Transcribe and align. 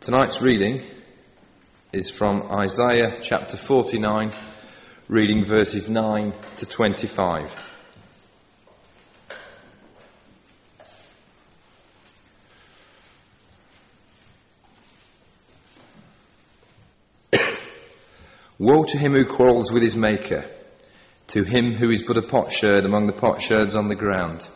Tonight's 0.00 0.40
reading 0.40 0.82
is 1.92 2.08
from 2.08 2.50
Isaiah 2.50 3.20
chapter 3.20 3.58
49, 3.58 4.32
reading 5.08 5.44
verses 5.44 5.90
9 5.90 6.32
to 6.56 6.64
25. 6.64 7.54
Woe 18.58 18.84
to 18.84 18.96
him 18.96 19.12
who 19.12 19.26
quarrels 19.26 19.70
with 19.70 19.82
his 19.82 19.96
maker, 19.96 20.46
to 21.26 21.44
him 21.44 21.74
who 21.74 21.90
is 21.90 22.02
but 22.04 22.16
a 22.16 22.22
potsherd 22.22 22.86
among 22.86 23.06
the 23.06 23.12
potsherds 23.12 23.76
on 23.76 23.88
the 23.88 23.96
ground. 23.96 24.48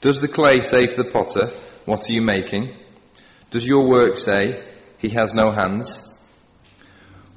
Does 0.00 0.20
the 0.20 0.26
clay 0.26 0.62
say 0.62 0.86
to 0.86 0.96
the 1.04 1.08
potter, 1.08 1.52
What 1.84 2.10
are 2.10 2.12
you 2.12 2.22
making? 2.22 2.74
Does 3.50 3.66
your 3.66 3.88
work 3.88 4.18
say, 4.18 4.62
He 4.98 5.08
has 5.10 5.34
no 5.34 5.50
hands? 5.50 6.04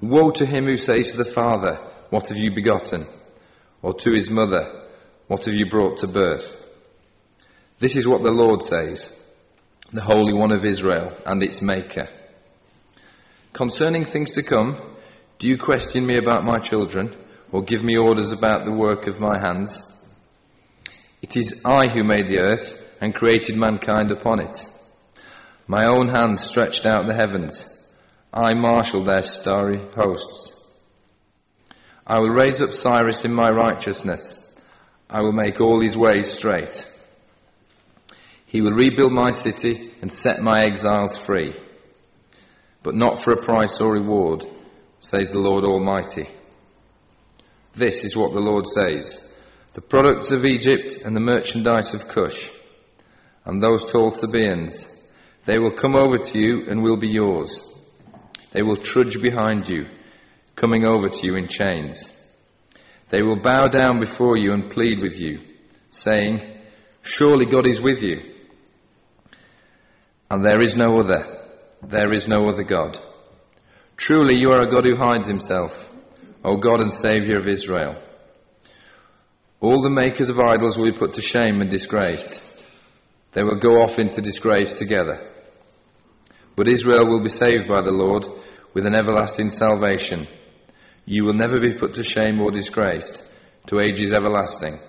Woe 0.02 0.32
to 0.32 0.46
him 0.46 0.66
who 0.66 0.78
says 0.78 1.12
to 1.12 1.18
the 1.18 1.26
father, 1.26 1.80
What 2.10 2.30
have 2.30 2.38
you 2.38 2.52
begotten? 2.52 3.06
Or 3.82 3.94
to 3.94 4.12
his 4.12 4.30
mother, 4.30 4.88
What 5.28 5.46
have 5.46 5.54
you 5.54 5.70
brought 5.70 5.98
to 5.98 6.08
birth? 6.08 6.58
This 7.80 7.96
is 7.96 8.08
what 8.08 8.24
the 8.24 8.32
Lord 8.32 8.62
says, 8.64 9.16
the 9.94 10.02
Holy 10.02 10.34
One 10.34 10.52
of 10.52 10.66
Israel 10.66 11.18
and 11.26 11.42
its 11.42 11.62
Maker. 11.62 12.10
Concerning 13.54 14.06
things 14.06 14.32
to 14.34 14.44
come, 14.44 14.80
do 15.40 15.48
you 15.48 15.58
question 15.58 16.06
me 16.06 16.18
about 16.18 16.46
my 16.46 16.60
children, 16.60 17.16
or 17.52 17.64
give 17.64 17.84
me 17.84 17.98
orders 17.98 18.32
about 18.32 18.66
the 18.66 18.72
work 18.72 19.08
of 19.08 19.20
my 19.20 19.40
hands? 19.42 19.88
It 21.22 21.38
is 21.38 21.62
I 21.66 21.88
who 21.88 22.04
made 22.04 22.28
the 22.28 22.42
earth 22.42 22.80
and 23.00 23.16
created 23.16 23.56
mankind 23.56 24.12
upon 24.12 24.40
it. 24.42 24.66
My 25.68 25.88
own 25.88 26.10
hand 26.10 26.40
stretched 26.40 26.86
out 26.86 27.08
the 27.08 27.16
heavens. 27.16 27.68
I 28.34 28.54
marshal 28.54 29.04
their 29.04 29.22
starry 29.22 29.80
hosts. 29.96 30.58
I 32.06 32.20
will 32.20 32.30
raise 32.30 32.62
up 32.62 32.74
Cyrus 32.74 33.26
in 33.26 33.34
my 33.34 33.50
righteousness. 33.50 34.60
I 35.10 35.22
will 35.22 35.34
make 35.34 35.62
all 35.62 35.80
his 35.82 35.96
ways 35.96 36.32
straight. 36.32 36.88
He 38.46 38.62
will 38.62 38.72
rebuild 38.72 39.14
my 39.14 39.32
city 39.32 39.94
and 40.02 40.12
set 40.12 40.42
my 40.42 40.64
exiles 40.64 41.18
free, 41.18 41.56
but 42.84 42.96
not 42.96 43.22
for 43.22 43.32
a 43.32 43.44
price 43.44 43.80
or 43.80 43.94
reward, 43.94 44.46
says 45.00 45.32
the 45.32 45.40
Lord 45.40 45.64
Almighty. 45.64 46.28
This 47.74 48.04
is 48.04 48.16
what 48.16 48.34
the 48.34 48.42
Lord 48.42 48.68
says 48.68 49.28
the 49.74 49.82
products 49.82 50.32
of 50.32 50.46
Egypt 50.46 51.04
and 51.06 51.16
the 51.16 51.22
merchandise 51.22 51.94
of 51.94 52.10
Cush, 52.10 52.52
and 53.46 53.62
those 53.62 53.90
tall 53.90 54.12
Sabaeans 54.12 55.01
they 55.46 55.58
will 55.58 55.72
come 55.72 55.96
over 55.96 56.18
to 56.18 56.40
you 56.40 56.66
and 56.68 56.84
will 56.84 56.98
be 56.98 57.10
yours. 57.10 57.68
They 58.52 58.62
will 58.62 58.78
trudge 58.78 59.22
behind 59.22 59.68
you, 59.70 59.88
coming 60.56 60.86
over 60.86 61.10
to 61.10 61.26
you 61.26 61.36
in 61.36 61.48
chains. 61.48 62.12
They 63.10 63.24
will 63.24 63.38
bow 63.38 63.64
down 63.64 64.00
before 64.00 64.38
you 64.38 64.54
and 64.54 64.70
plead 64.70 65.00
with 65.00 65.20
you, 65.20 65.42
saying, 65.90 66.60
Surely 67.02 67.46
God 67.46 67.68
is 67.68 67.82
with 67.82 68.04
you. 68.04 68.22
And 70.30 70.46
there 70.46 70.62
is 70.62 70.78
no 70.78 71.00
other. 71.00 71.48
There 71.82 72.14
is 72.14 72.28
no 72.28 72.48
other 72.48 72.64
God. 72.64 73.00
Truly 73.98 74.40
you 74.40 74.50
are 74.50 74.62
a 74.62 74.72
God 74.72 74.86
who 74.86 74.96
hides 74.96 75.28
himself, 75.28 75.90
O 76.44 76.58
God 76.58 76.82
and 76.82 76.94
Saviour 76.94 77.40
of 77.40 77.48
Israel. 77.48 78.02
All 79.60 79.82
the 79.82 79.90
makers 79.90 80.30
of 80.30 80.40
idols 80.40 80.78
will 80.78 80.86
be 80.86 80.98
put 80.98 81.14
to 81.14 81.22
shame 81.22 81.62
and 81.62 81.70
disgraced. 81.70 82.51
They 83.32 83.44
will 83.44 83.56
go 83.56 83.82
off 83.82 84.00
into 84.00 84.22
disgrace 84.22 84.78
together. 84.78 85.30
But 86.56 86.68
Israel 86.68 87.10
will 87.10 87.24
be 87.24 87.30
saved 87.30 87.68
by 87.68 87.82
the 87.82 87.92
Lord 87.92 88.28
with 88.74 88.86
an 88.86 88.96
everlasting 88.96 89.50
salvation. 89.50 90.28
You 91.06 91.26
will 91.26 91.34
never 91.34 91.60
be 91.60 91.74
put 91.74 91.96
to 91.96 92.04
shame 92.04 92.42
or 92.42 92.52
disgraced 92.52 93.24
to 93.68 93.80
ages 93.80 94.12
everlasting. 94.12 94.80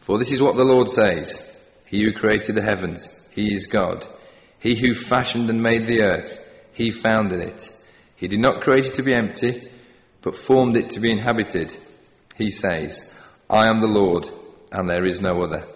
For 0.00 0.18
this 0.18 0.32
is 0.32 0.42
what 0.42 0.56
the 0.56 0.64
Lord 0.64 0.90
says 0.90 1.50
He 1.86 2.02
who 2.02 2.12
created 2.12 2.54
the 2.54 2.62
heavens, 2.62 3.08
He 3.30 3.54
is 3.54 3.66
God. 3.66 4.06
He 4.58 4.74
who 4.74 4.94
fashioned 4.94 5.48
and 5.48 5.62
made 5.62 5.86
the 5.86 6.02
earth, 6.02 6.38
He 6.72 6.90
founded 6.90 7.40
it. 7.40 7.68
He 8.16 8.28
did 8.28 8.40
not 8.40 8.60
create 8.60 8.86
it 8.86 8.94
to 8.94 9.02
be 9.02 9.14
empty, 9.14 9.68
but 10.22 10.36
formed 10.36 10.76
it 10.76 10.90
to 10.90 11.00
be 11.00 11.10
inhabited. 11.10 11.74
He 12.36 12.50
says, 12.50 13.12
I 13.48 13.68
am 13.68 13.80
the 13.80 13.86
Lord, 13.86 14.28
and 14.72 14.88
there 14.88 15.06
is 15.06 15.20
no 15.20 15.42
other. 15.42 15.73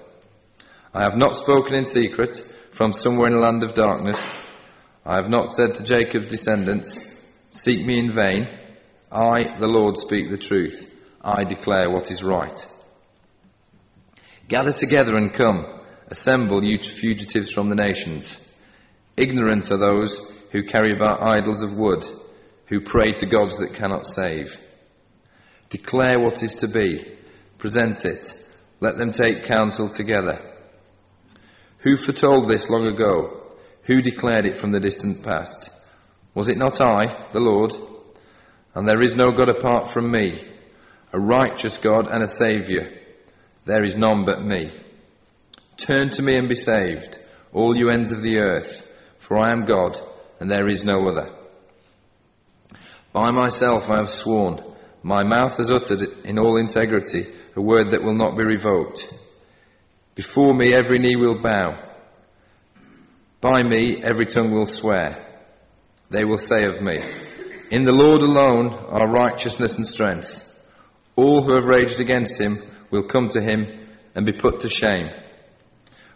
I 0.95 1.03
have 1.03 1.17
not 1.17 1.37
spoken 1.37 1.75
in 1.75 1.85
secret 1.85 2.37
from 2.73 2.93
somewhere 2.93 3.29
in 3.29 3.35
a 3.35 3.41
land 3.41 3.63
of 3.63 3.75
darkness. 3.75 4.35
I 5.05 5.17
have 5.17 5.29
not 5.29 5.49
said 5.49 5.75
to 5.75 5.85
Jacob's 5.85 6.29
descendants, 6.29 7.15
Seek 7.51 7.85
me 7.85 7.99
in 7.99 8.11
vain. 8.11 8.49
I, 9.11 9.59
the 9.59 9.67
Lord, 9.67 9.97
speak 9.97 10.31
the 10.31 10.39
truth. 10.39 10.95
I 11.23 11.45
declare 11.45 11.91
what 11.91 12.11
is 12.11 12.23
right. 12.23 12.67
Gather 14.49 14.73
together 14.73 15.17
and 15.17 15.33
come. 15.33 15.67
Assemble, 16.09 16.65
you 16.65 16.79
fugitives 16.79 17.53
from 17.53 17.69
the 17.69 17.75
nations. 17.75 18.43
Ignorant 19.17 19.71
are 19.71 19.77
those 19.77 20.19
who 20.53 20.63
carry 20.63 20.97
about 20.97 21.23
idols 21.23 21.61
of 21.63 21.77
wood, 21.77 22.07
who 22.67 22.81
pray 22.81 23.13
to 23.13 23.27
gods 23.27 23.59
that 23.59 23.75
cannot 23.75 24.07
save. 24.07 24.59
Declare 25.69 26.21
what 26.21 26.43
is 26.43 26.57
to 26.57 26.69
be. 26.69 27.19
Present 27.59 28.07
it. 28.07 28.33
Let 28.81 28.97
them 28.97 29.13
take 29.13 29.49
counsel 29.49 29.89
together. 29.89 30.55
Who 31.81 31.97
foretold 31.97 32.49
this 32.49 32.69
long 32.69 32.87
ago? 32.87 33.43
Who 33.83 34.03
declared 34.03 34.47
it 34.47 34.59
from 34.59 34.73
the 34.73 34.81
distant 34.81 35.23
past? 35.23 35.71
Was 36.35 36.49
it 36.49 36.59
not 36.59 36.81
I, 36.81 37.29
the 37.33 37.41
Lord? 37.41 37.75
And 38.75 38.87
there 38.87 39.03
is 39.03 39.15
no 39.15 39.31
God 39.31 39.49
apart 39.49 39.91
from 39.91 40.11
me, 40.11 40.45
a 41.13 41.21
righteous 41.21 41.79
God 41.79 42.09
and 42.09 42.23
a 42.23 42.27
Saviour. 42.27 42.89
There 43.65 43.85
is 43.85 43.97
none 43.97 44.25
but 44.25 44.45
me. 44.45 44.73
Turn 45.77 46.11
to 46.11 46.23
me 46.23 46.37
and 46.37 46.49
be 46.49 46.57
saved, 46.57 47.19
all 47.53 47.77
you 47.77 47.89
ends 47.91 48.13
of 48.13 48.23
the 48.23 48.39
earth, 48.39 48.85
for 49.19 49.39
I 49.39 49.53
am 49.53 49.65
God, 49.65 50.01
and 50.41 50.51
there 50.51 50.69
is 50.69 50.85
no 50.85 51.09
other. 51.09 51.33
By 53.13 53.31
myself 53.31 53.89
I 53.89 53.97
have 53.97 54.11
sworn, 54.11 54.63
my 55.03 55.23
mouth 55.23 55.57
has 55.59 55.71
uttered 55.71 56.03
in 56.25 56.39
all 56.39 56.59
integrity 56.59 57.27
a 57.55 57.61
word 57.61 57.93
that 57.93 58.03
will 58.03 58.17
not 58.17 58.37
be 58.37 58.45
revoked. 58.45 59.13
Before 60.19 60.53
me 60.53 60.75
every 60.75 60.99
knee 60.99 61.15
will 61.15 61.41
bow. 61.41 61.79
By 63.41 63.63
me 63.63 64.03
every 64.03 64.27
tongue 64.27 64.51
will 64.51 64.67
swear. 64.67 65.25
They 66.11 66.25
will 66.25 66.39
say 66.39 66.65
of 66.65 66.83
me, 66.83 67.01
In 67.71 67.85
the 67.85 67.93
Lord 67.93 68.23
alone 68.23 68.73
are 68.73 69.07
righteousness 69.07 69.79
and 69.79 69.87
strength. 69.87 70.45
All 71.15 71.45
who 71.45 71.55
have 71.55 71.67
raged 71.67 72.01
against 72.01 72.41
him 72.41 72.61
will 72.91 73.05
come 73.05 73.29
to 73.29 73.41
him 73.41 73.87
and 74.17 74.27
be 74.27 74.33
put 74.33 74.59
to 74.61 74.69
shame. 74.69 75.09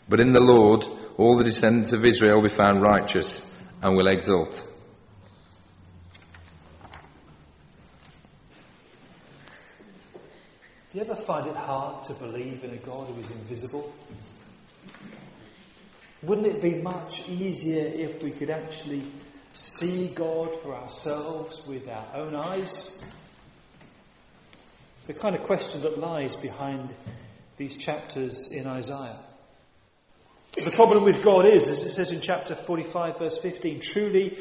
But 0.09 0.19
in 0.19 0.33
the 0.33 0.41
Lord 0.41 0.85
all 1.17 1.37
the 1.37 1.45
descendants 1.45 1.93
of 1.93 2.05
Israel 2.05 2.35
will 2.35 2.49
be 2.49 2.49
found 2.49 2.83
righteous 2.83 3.41
and 3.83 3.97
will 3.97 4.09
exult. 4.09 4.69
Do 10.93 10.99
you 10.99 11.05
ever 11.05 11.17
find 11.17 11.47
it 11.47 11.57
hard 11.57 12.05
to 12.05 12.13
believe 12.13 12.65
in 12.65 12.71
a 12.71 12.77
God 12.77 13.09
who 13.09 13.19
is 13.19 13.31
invisible? 13.31 13.91
Wouldn't 16.23 16.47
it 16.47 16.61
be 16.61 16.75
much 16.75 17.27
easier 17.31 17.87
if 17.87 18.23
we 18.23 18.31
could 18.31 18.51
actually 18.51 19.03
see 19.55 20.09
God 20.09 20.55
for 20.61 20.75
ourselves 20.75 21.67
with 21.67 21.89
our 21.89 22.05
own 22.15 22.35
eyes? 22.35 23.11
It's 24.99 25.07
the 25.07 25.15
kind 25.15 25.35
of 25.35 25.45
question 25.45 25.81
that 25.81 25.97
lies 25.97 26.37
behind 26.37 26.91
these 27.57 27.79
chapters 27.79 28.53
in 28.53 28.67
Isaiah. 28.67 29.19
The 30.63 30.73
problem 30.73 31.05
with 31.05 31.25
God 31.25 31.47
is, 31.47 31.69
as 31.69 31.87
it 31.87 31.93
says 31.93 32.13
in 32.13 32.21
chapter 32.21 32.55
45, 32.55 33.19
verse 33.19 33.39
15, 33.39 33.81
truly 33.81 34.37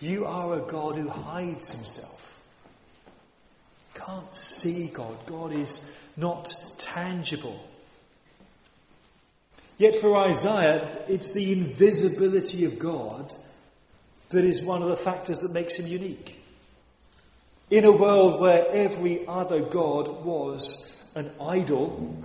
you 0.00 0.24
are 0.24 0.54
a 0.56 0.62
God 0.62 0.96
who 0.96 1.10
hides 1.10 1.70
himself 1.70 2.21
can't 4.04 4.34
see 4.34 4.88
God. 4.88 5.16
God 5.26 5.52
is 5.52 5.96
not 6.16 6.54
tangible. 6.78 7.58
Yet 9.78 9.96
for 9.96 10.16
Isaiah, 10.16 11.04
it's 11.08 11.32
the 11.32 11.52
invisibility 11.52 12.64
of 12.66 12.78
God 12.78 13.32
that 14.30 14.44
is 14.44 14.64
one 14.64 14.82
of 14.82 14.88
the 14.88 14.96
factors 14.96 15.40
that 15.40 15.52
makes 15.52 15.78
him 15.78 15.86
unique. 15.90 16.38
In 17.70 17.84
a 17.84 17.92
world 17.92 18.40
where 18.40 18.68
every 18.70 19.26
other 19.26 19.60
God 19.60 20.24
was 20.24 21.02
an 21.14 21.30
idol, 21.40 22.22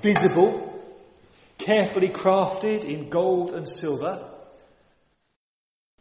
visible, 0.00 0.82
carefully 1.58 2.08
crafted 2.08 2.84
in 2.84 3.10
gold 3.10 3.54
and 3.54 3.68
silver, 3.68 4.28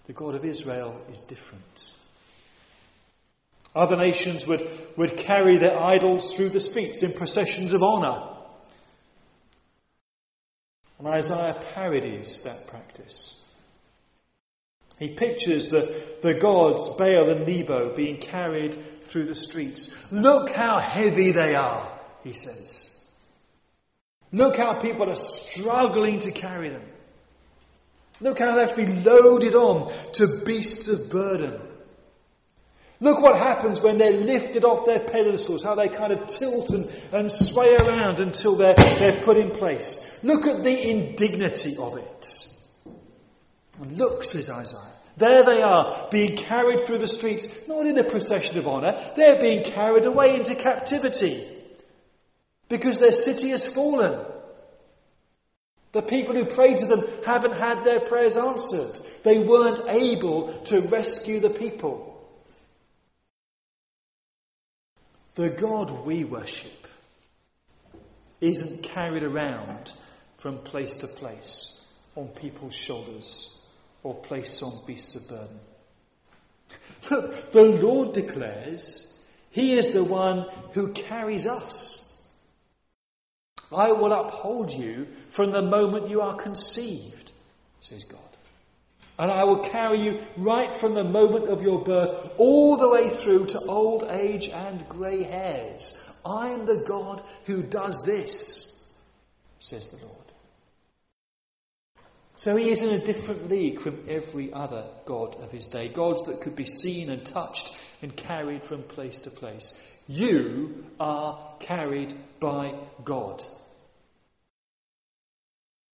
the 0.08 0.14
God 0.14 0.36
of 0.36 0.46
Israel 0.46 1.00
is 1.12 1.22
different. 1.22 1.94
Other 3.76 3.98
nations 3.98 4.46
would, 4.46 4.68
would 4.98 5.18
carry 5.18 5.58
their 5.58 5.78
idols 5.78 6.34
through 6.34 6.50
the 6.50 6.60
streets 6.60 7.02
in 7.02 7.14
processions 7.14 7.74
of 7.74 7.82
honour. 7.82 8.30
And 11.00 11.08
Isaiah 11.08 11.60
parodies 11.74 12.44
that 12.44 12.68
practice. 12.68 13.40
He 15.00 15.16
pictures 15.16 15.70
the, 15.70 16.02
the 16.22 16.36
gods, 16.36 16.96
Baal 16.98 17.30
and 17.30 17.48
Nebo, 17.48 17.96
being 17.96 18.18
carried 18.18 18.76
through 19.02 19.26
the 19.26 19.36
streets. 19.36 20.12
Look 20.12 20.52
how 20.52 20.80
heavy 20.80 21.32
they 21.32 21.56
are, 21.56 22.00
he 22.24 22.32
says. 22.32 22.90
Look 24.32 24.56
how 24.56 24.80
people 24.80 25.10
are 25.10 25.16
struggling 25.16 26.20
to 26.20 26.32
carry 26.32 26.70
them. 26.70 26.86
Look 28.22 28.40
how 28.40 28.56
they 28.56 28.62
have 28.62 28.76
to 28.76 28.86
be 28.86 29.02
loaded 29.02 29.56
on 29.56 29.92
to 30.14 30.44
beasts 30.46 30.88
of 30.88 31.12
burden. 31.12 31.60
Look 33.04 33.22
what 33.22 33.38
happens 33.38 33.82
when 33.82 33.98
they're 33.98 34.14
lifted 34.14 34.64
off 34.64 34.86
their 34.86 35.02
pedestals, 35.02 35.62
how 35.62 35.76
they 35.76 35.90
kind 35.90 36.14
of 36.14 36.26
tilt 36.26 36.70
and, 36.70 36.90
and 37.12 37.30
sway 37.30 37.76
around 37.76 38.22
until 38.22 38.56
they're, 38.56 38.76
they're 38.76 39.22
put 39.24 39.36
in 39.36 39.52
place. 39.52 40.24
Look 40.24 40.48
at 40.48 40.64
the 40.64 40.90
indignity 40.90 41.76
of 41.78 41.98
it. 41.98 42.48
And 43.82 43.98
look, 43.98 44.24
says 44.24 44.50
Isaiah. 44.50 44.94
There 45.18 45.44
they 45.44 45.62
are, 45.62 46.08
being 46.12 46.38
carried 46.38 46.80
through 46.80 47.00
the 47.00 47.10
streets, 47.10 47.68
not 47.68 47.86
in 47.86 47.98
a 47.98 48.06
procession 48.06 48.58
of 48.58 48.70
honour, 48.70 48.98
they're 49.18 49.42
being 49.42 49.66
carried 49.66 50.06
away 50.06 50.38
into 50.38 50.56
captivity 50.56 51.46
because 52.70 53.00
their 53.00 53.12
city 53.12 53.50
has 53.50 53.68
fallen. 53.68 54.26
The 55.92 56.04
people 56.04 56.36
who 56.36 56.46
prayed 56.46 56.78
to 56.78 56.86
them 56.86 57.06
haven't 57.26 57.58
had 57.58 57.84
their 57.84 58.00
prayers 58.00 58.38
answered. 58.38 58.98
They 59.24 59.40
weren't 59.40 59.90
able 59.90 60.54
to 60.68 60.80
rescue 60.84 61.42
the 61.42 61.50
people. 61.50 62.13
The 65.36 65.50
God 65.50 66.06
we 66.06 66.24
worship 66.24 66.88
isn't 68.40 68.84
carried 68.84 69.24
around 69.24 69.92
from 70.38 70.60
place 70.60 70.98
to 70.98 71.08
place 71.08 71.92
on 72.16 72.28
people's 72.28 72.76
shoulders 72.76 73.66
or 74.04 74.14
placed 74.14 74.62
on 74.62 74.72
beasts 74.86 75.16
of 75.16 75.38
burden. 75.38 75.60
Look, 77.10 77.52
the 77.52 77.64
Lord 77.64 78.14
declares 78.14 79.26
He 79.50 79.74
is 79.74 79.94
the 79.94 80.04
one 80.04 80.46
who 80.74 80.94
carries 80.94 81.48
us. 81.48 82.00
I 83.72 83.92
will 83.92 84.14
uphold 84.14 84.72
you 84.72 85.08
from 85.30 85.52
the 85.52 85.64
moment 85.64 86.10
you 86.10 86.22
are 86.22 86.36
conceived, 86.36 87.32
says 87.80 88.04
God. 88.04 88.20
And 89.18 89.32
I 89.32 89.44
will 89.44 89.64
carry 89.64 90.00
you 90.00 90.26
right 90.38 90.74
from 90.74 90.96
the 90.96 91.04
moment 91.04 91.50
of 91.50 91.62
your 91.62 91.84
birth 91.84 92.34
all 92.38 92.78
the 92.78 92.90
way 92.90 93.10
through 93.10 93.46
to 93.48 93.60
old 93.68 94.06
age 94.10 94.50
and 94.50 94.88
grey 94.90 95.24
hairs. 95.24 96.20
I 96.26 96.50
am 96.50 96.66
the 96.66 96.84
God 96.88 97.22
who 97.46 97.62
does 97.62 98.04
this, 98.06 98.92
says 99.60 99.92
the 99.92 100.06
Lord. 100.06 100.18
So 102.36 102.56
he 102.56 102.72
is 102.72 102.82
in 102.82 103.00
a 103.00 103.06
different 103.06 103.50
league 103.50 103.80
from 103.80 104.06
every 104.10 104.52
other 104.52 104.86
God 105.06 105.36
of 105.42 105.52
his 105.52 105.68
day. 105.68 105.90
Gods 105.90 106.26
that 106.26 106.42
could 106.42 106.56
be 106.56 106.66
seen 106.66 107.12
and 107.12 107.24
touched 107.24 107.78
and 108.02 108.16
carried 108.16 108.66
from 108.66 108.82
place 108.82 109.20
to 109.20 109.30
place. 109.30 109.88
You 110.08 110.86
are 111.00 111.56
carried 111.60 112.14
by 112.40 112.74
God. 113.04 113.44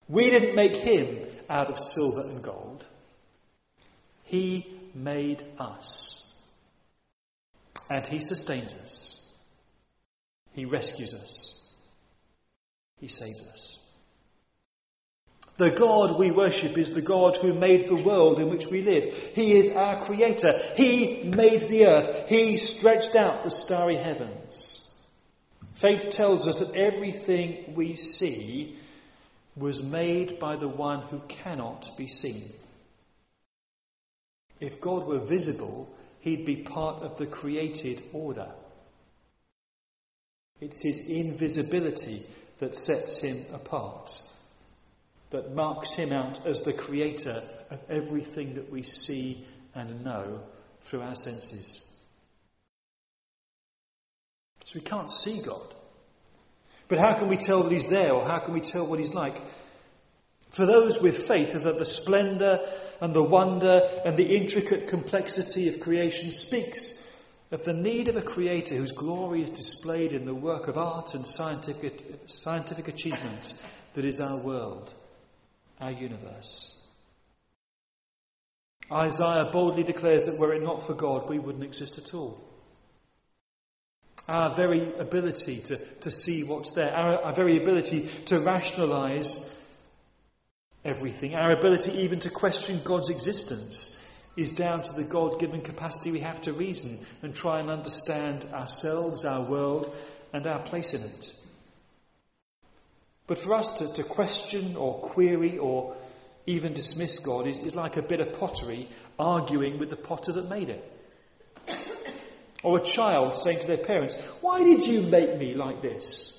We 0.07 0.29
didn't 0.29 0.55
make 0.55 0.77
him 0.77 1.27
out 1.49 1.69
of 1.69 1.79
silver 1.79 2.21
and 2.21 2.41
gold. 2.41 2.87
He 4.29 4.67
made 4.93 5.43
us. 5.57 6.39
And 7.89 8.05
He 8.05 8.19
sustains 8.19 8.73
us. 8.75 9.27
He 10.53 10.65
rescues 10.65 11.15
us. 11.15 11.67
He 12.99 13.07
saves 13.07 13.41
us. 13.49 13.79
The 15.57 15.71
God 15.71 16.19
we 16.19 16.29
worship 16.29 16.77
is 16.77 16.93
the 16.93 17.01
God 17.01 17.37
who 17.37 17.53
made 17.53 17.87
the 17.87 17.95
world 17.95 18.39
in 18.39 18.51
which 18.51 18.67
we 18.67 18.83
live. 18.83 19.13
He 19.33 19.53
is 19.53 19.75
our 19.75 20.05
creator. 20.05 20.53
He 20.75 21.23
made 21.23 21.67
the 21.67 21.87
earth. 21.87 22.29
He 22.29 22.57
stretched 22.57 23.15
out 23.15 23.43
the 23.43 23.49
starry 23.49 23.95
heavens. 23.95 24.95
Faith 25.73 26.11
tells 26.11 26.47
us 26.47 26.59
that 26.59 26.77
everything 26.77 27.73
we 27.73 27.95
see 27.95 28.77
was 29.55 29.83
made 29.83 30.39
by 30.39 30.55
the 30.55 30.67
one 30.67 31.01
who 31.01 31.19
cannot 31.27 31.89
be 31.97 32.07
seen. 32.07 32.43
If 34.59 34.81
God 34.81 35.05
were 35.05 35.19
visible, 35.19 35.89
he'd 36.19 36.45
be 36.45 36.57
part 36.57 37.03
of 37.03 37.17
the 37.17 37.25
created 37.25 38.01
order. 38.13 38.49
It's 40.59 40.81
his 40.81 41.09
invisibility 41.09 42.21
that 42.59 42.75
sets 42.75 43.21
him 43.21 43.37
apart, 43.53 44.21
that 45.29 45.55
marks 45.55 45.93
him 45.93 46.11
out 46.11 46.45
as 46.45 46.63
the 46.63 46.73
creator 46.73 47.41
of 47.69 47.79
everything 47.89 48.55
that 48.55 48.69
we 48.69 48.83
see 48.83 49.45
and 49.73 50.03
know 50.03 50.41
through 50.81 51.01
our 51.01 51.15
senses. 51.15 51.85
So 54.65 54.79
we 54.79 54.85
can't 54.85 55.09
see 55.09 55.41
God. 55.41 55.73
But 56.89 56.99
how 56.99 57.13
can 57.13 57.29
we 57.29 57.37
tell 57.37 57.63
that 57.63 57.71
he's 57.71 57.89
there, 57.89 58.13
or 58.13 58.25
how 58.25 58.39
can 58.39 58.53
we 58.53 58.61
tell 58.61 58.85
what 58.85 58.99
he's 58.99 59.13
like? 59.13 59.41
For 60.49 60.65
those 60.65 61.01
with 61.01 61.27
faith, 61.27 61.53
that 61.53 61.77
the 61.77 61.85
splendour 61.85 62.67
and 63.01 63.13
the 63.13 63.23
wonder 63.23 63.81
and 64.05 64.17
the 64.17 64.35
intricate 64.35 64.89
complexity 64.89 65.69
of 65.69 65.79
creation 65.79 66.31
speaks 66.31 67.05
of 67.51 67.63
the 67.63 67.73
need 67.73 68.07
of 68.07 68.15
a 68.15 68.21
creator 68.21 68.75
whose 68.75 68.91
glory 68.91 69.41
is 69.41 69.49
displayed 69.49 70.13
in 70.13 70.25
the 70.25 70.35
work 70.35 70.67
of 70.67 70.77
art 70.77 71.15
and 71.15 71.25
scientific, 71.25 72.03
scientific 72.27 72.87
achievement 72.87 73.61
that 73.93 74.05
is 74.05 74.21
our 74.21 74.37
world, 74.37 74.93
our 75.81 75.91
universe. 75.91 76.75
Isaiah 78.91 79.49
boldly 79.51 79.83
declares 79.83 80.25
that 80.25 80.39
were 80.39 80.53
it 80.53 80.61
not 80.61 80.85
for 80.85 80.93
God, 80.93 81.29
we 81.29 81.39
wouldn't 81.39 81.63
exist 81.63 81.97
at 81.97 82.13
all. 82.13 82.39
Our 84.27 84.53
very 84.53 84.93
ability 84.99 85.57
to, 85.61 85.77
to 86.01 86.11
see 86.11 86.43
what's 86.43 86.73
there, 86.73 86.93
our, 86.95 87.23
our 87.23 87.33
very 87.33 87.57
ability 87.57 88.09
to 88.25 88.41
rationalize 88.41 89.58
everything. 90.83 91.35
Our 91.35 91.51
ability 91.51 91.99
even 91.99 92.19
to 92.21 92.29
question 92.29 92.79
God's 92.83 93.09
existence 93.09 93.95
is 94.37 94.55
down 94.55 94.83
to 94.83 94.93
the 94.93 95.03
God 95.03 95.39
given 95.39 95.61
capacity 95.61 96.11
we 96.11 96.19
have 96.19 96.41
to 96.41 96.53
reason 96.53 97.05
and 97.21 97.35
try 97.35 97.59
and 97.59 97.69
understand 97.69 98.45
ourselves, 98.53 99.25
our 99.25 99.49
world, 99.49 99.93
and 100.33 100.47
our 100.47 100.59
place 100.59 100.93
in 100.93 101.01
it. 101.01 101.33
But 103.27 103.37
for 103.37 103.53
us 103.53 103.79
to, 103.79 103.93
to 103.93 104.03
question 104.03 104.75
or 104.75 104.95
query 104.99 105.57
or 105.57 105.95
even 106.45 106.73
dismiss 106.73 107.19
God 107.19 107.45
is, 107.45 107.59
is 107.59 107.75
like 107.75 107.97
a 107.97 108.01
bit 108.01 108.21
of 108.21 108.39
pottery 108.39 108.87
arguing 109.19 109.77
with 109.77 109.89
the 109.89 109.95
potter 109.95 110.31
that 110.33 110.49
made 110.49 110.69
it. 110.69 110.93
Or 112.63 112.79
a 112.79 112.83
child 112.83 113.35
saying 113.35 113.59
to 113.59 113.67
their 113.67 113.77
parents, 113.77 114.15
Why 114.41 114.63
did 114.63 114.85
you 114.85 115.01
make 115.03 115.37
me 115.37 115.53
like 115.53 115.81
this? 115.81 116.35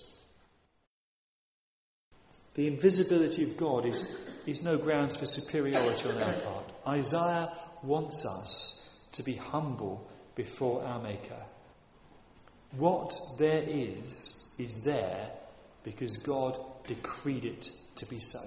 The 2.55 2.67
invisibility 2.67 3.45
of 3.45 3.57
God 3.57 3.87
is, 3.87 4.21
is 4.47 4.63
no 4.63 4.77
grounds 4.77 5.17
for 5.17 5.27
superiority 5.27 6.09
on 6.09 6.23
our 6.23 6.33
part. 6.33 6.65
Isaiah 6.87 7.53
wants 7.83 8.27
us 8.27 9.09
to 9.13 9.23
be 9.23 9.35
humble 9.35 10.09
before 10.35 10.85
our 10.85 11.01
Maker. 11.01 11.43
What 12.77 13.13
there 13.39 13.63
is, 13.63 14.55
is 14.59 14.85
there 14.85 15.31
because 15.83 16.19
God 16.19 16.59
decreed 16.87 17.45
it 17.45 17.71
to 17.97 18.07
be 18.07 18.21
so. 18.21 18.41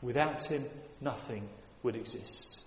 Without 0.00 0.44
Him, 0.44 0.64
nothing 1.00 1.48
would 1.82 1.96
exist. 1.96 2.62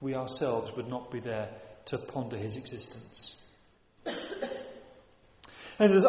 We 0.00 0.14
ourselves 0.14 0.76
would 0.76 0.88
not 0.88 1.10
be 1.10 1.20
there 1.20 1.48
to 1.86 1.98
ponder 1.98 2.36
His 2.36 2.56
existence. 2.56 3.34
And 5.80 5.92
as 5.92 6.04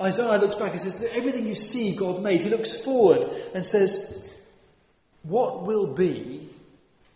Isaiah 0.00 0.38
looks 0.38 0.56
back 0.56 0.72
and 0.72 0.80
says, 0.80 1.06
everything 1.12 1.46
you 1.46 1.54
see 1.54 1.94
God 1.94 2.22
made, 2.22 2.40
he 2.40 2.48
looks 2.48 2.82
forward 2.82 3.28
and 3.54 3.66
says, 3.66 4.29
what 5.22 5.66
will 5.66 5.94
be 5.94 6.48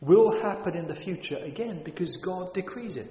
will 0.01 0.41
happen 0.41 0.75
in 0.75 0.87
the 0.87 0.95
future 0.95 1.39
again 1.43 1.83
because 1.83 2.19
God 2.19 2.53
decrees 2.53 2.97
it. 2.97 3.09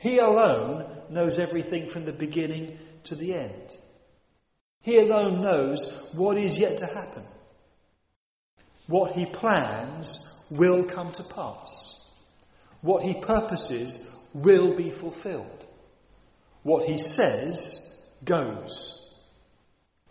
He 0.00 0.18
alone 0.18 0.84
knows 1.10 1.38
everything 1.38 1.88
from 1.88 2.04
the 2.04 2.12
beginning 2.12 2.78
to 3.04 3.16
the 3.16 3.34
end. 3.34 3.76
He 4.82 4.98
alone 4.98 5.42
knows 5.42 6.12
what 6.14 6.36
is 6.36 6.58
yet 6.58 6.78
to 6.78 6.86
happen. 6.86 7.24
What 8.86 9.12
he 9.12 9.26
plans 9.26 10.46
will 10.50 10.84
come 10.84 11.12
to 11.12 11.24
pass. 11.24 11.94
What 12.80 13.02
he 13.02 13.14
purposes 13.14 14.14
will 14.34 14.76
be 14.76 14.90
fulfilled. 14.90 15.66
What 16.62 16.84
he 16.84 16.96
says 16.96 18.16
goes. 18.24 18.97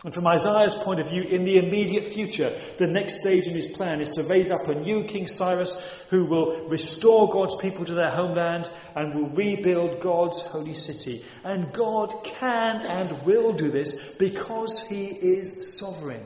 And 0.04 0.14
from 0.14 0.28
Isaiah's 0.28 0.76
point 0.76 1.00
of 1.00 1.10
view, 1.10 1.22
in 1.22 1.44
the 1.44 1.58
immediate 1.58 2.06
future, 2.06 2.56
the 2.76 2.86
next 2.86 3.20
stage 3.20 3.48
in 3.48 3.54
his 3.54 3.72
plan 3.72 4.00
is 4.00 4.10
to 4.10 4.22
raise 4.22 4.52
up 4.52 4.68
a 4.68 4.74
new 4.76 5.02
King 5.02 5.26
Cyrus 5.26 6.06
who 6.10 6.26
will 6.26 6.68
restore 6.68 7.32
God's 7.32 7.56
people 7.56 7.84
to 7.84 7.94
their 7.94 8.10
homeland 8.10 8.70
and 8.94 9.12
will 9.12 9.30
rebuild 9.30 9.98
God's 10.00 10.46
holy 10.46 10.74
city. 10.74 11.24
And 11.42 11.72
God 11.72 12.22
can 12.22 12.82
and 12.82 13.26
will 13.26 13.52
do 13.54 13.72
this 13.72 14.16
because 14.16 14.86
he 14.88 15.06
is 15.06 15.76
sovereign. 15.76 16.24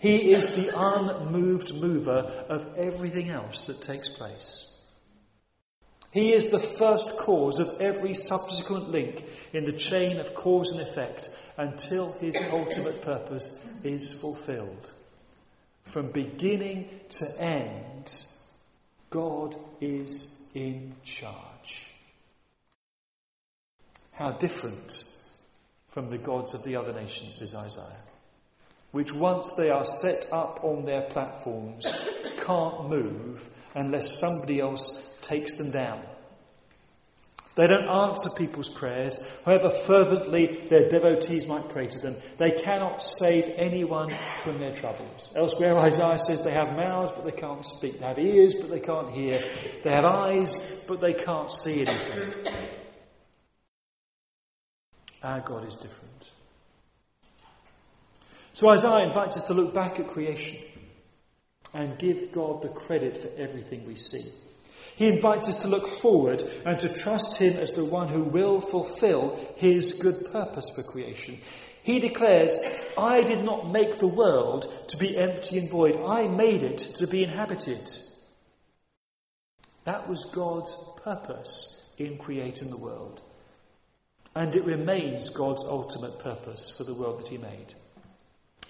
He 0.00 0.32
is 0.32 0.56
the 0.56 0.78
unmoved 0.78 1.74
mover 1.74 2.44
of 2.48 2.76
everything 2.76 3.30
else 3.30 3.64
that 3.64 3.80
takes 3.80 4.10
place. 4.10 4.66
He 6.12 6.32
is 6.32 6.50
the 6.50 6.58
first 6.58 7.18
cause 7.18 7.60
of 7.60 7.80
every 7.80 8.14
subsequent 8.14 8.90
link 8.90 9.24
in 9.52 9.64
the 9.64 9.72
chain 9.72 10.18
of 10.18 10.34
cause 10.34 10.72
and 10.72 10.80
effect 10.80 11.28
until 11.56 12.12
his 12.12 12.36
ultimate 12.52 13.02
purpose 13.02 13.72
is 13.84 14.20
fulfilled. 14.20 14.92
From 15.84 16.12
beginning 16.12 16.88
to 17.10 17.26
end, 17.42 18.14
God 19.10 19.56
is 19.80 20.48
in 20.54 20.94
charge. 21.04 21.86
How 24.12 24.32
different 24.32 24.92
from 25.88 26.06
the 26.06 26.18
gods 26.18 26.54
of 26.54 26.62
the 26.62 26.76
other 26.76 26.92
nations, 26.92 27.38
says 27.38 27.54
Isaiah, 27.54 28.04
which 28.92 29.12
once 29.12 29.54
they 29.56 29.70
are 29.70 29.84
set 29.84 30.28
up 30.32 30.60
on 30.62 30.84
their 30.84 31.02
platforms 31.02 31.86
can't 32.38 32.88
move 32.88 33.48
unless 33.74 34.18
somebody 34.18 34.60
else 34.60 35.18
takes 35.22 35.56
them 35.56 35.70
down. 35.70 36.02
They 37.60 37.66
don't 37.66 37.90
answer 37.90 38.30
people's 38.38 38.70
prayers, 38.70 39.30
however 39.44 39.68
fervently 39.68 40.64
their 40.70 40.88
devotees 40.88 41.46
might 41.46 41.68
pray 41.68 41.88
to 41.88 41.98
them. 41.98 42.16
They 42.38 42.52
cannot 42.52 43.02
save 43.02 43.52
anyone 43.58 44.08
from 44.42 44.56
their 44.56 44.74
troubles. 44.74 45.30
Elsewhere, 45.36 45.78
Isaiah 45.78 46.18
says 46.18 46.42
they 46.42 46.52
have 46.52 46.74
mouths, 46.74 47.12
but 47.12 47.26
they 47.26 47.38
can't 47.38 47.62
speak. 47.62 48.00
They 48.00 48.06
have 48.06 48.18
ears, 48.18 48.54
but 48.54 48.70
they 48.70 48.80
can't 48.80 49.10
hear. 49.10 49.38
They 49.84 49.90
have 49.90 50.06
eyes, 50.06 50.82
but 50.88 51.02
they 51.02 51.12
can't 51.12 51.52
see 51.52 51.82
anything. 51.82 52.54
Our 55.22 55.40
God 55.40 55.68
is 55.68 55.74
different. 55.76 56.30
So 58.54 58.70
Isaiah 58.70 59.06
invites 59.06 59.36
us 59.36 59.44
to 59.48 59.52
look 59.52 59.74
back 59.74 60.00
at 60.00 60.08
creation 60.08 60.62
and 61.74 61.98
give 61.98 62.32
God 62.32 62.62
the 62.62 62.70
credit 62.70 63.18
for 63.18 63.28
everything 63.38 63.86
we 63.86 63.96
see. 63.96 64.30
He 64.96 65.06
invites 65.06 65.48
us 65.48 65.62
to 65.62 65.68
look 65.68 65.86
forward 65.86 66.42
and 66.66 66.78
to 66.78 66.92
trust 66.92 67.40
Him 67.40 67.54
as 67.54 67.72
the 67.72 67.84
one 67.84 68.08
who 68.08 68.22
will 68.22 68.60
fulfill 68.60 69.38
His 69.56 70.00
good 70.02 70.32
purpose 70.32 70.74
for 70.74 70.82
creation. 70.82 71.38
He 71.82 71.98
declares, 71.98 72.58
I 72.98 73.22
did 73.22 73.44
not 73.44 73.70
make 73.70 73.98
the 73.98 74.06
world 74.06 74.72
to 74.88 74.96
be 74.98 75.16
empty 75.16 75.58
and 75.58 75.70
void. 75.70 75.96
I 75.96 76.28
made 76.28 76.62
it 76.62 76.78
to 76.98 77.06
be 77.06 77.22
inhabited. 77.22 77.80
That 79.84 80.08
was 80.08 80.32
God's 80.34 80.76
purpose 81.02 81.94
in 81.98 82.18
creating 82.18 82.70
the 82.70 82.76
world. 82.76 83.22
And 84.34 84.54
it 84.54 84.64
remains 84.64 85.30
God's 85.30 85.64
ultimate 85.64 86.18
purpose 86.20 86.70
for 86.76 86.84
the 86.84 86.94
world 86.94 87.20
that 87.20 87.28
He 87.28 87.38
made. 87.38 87.74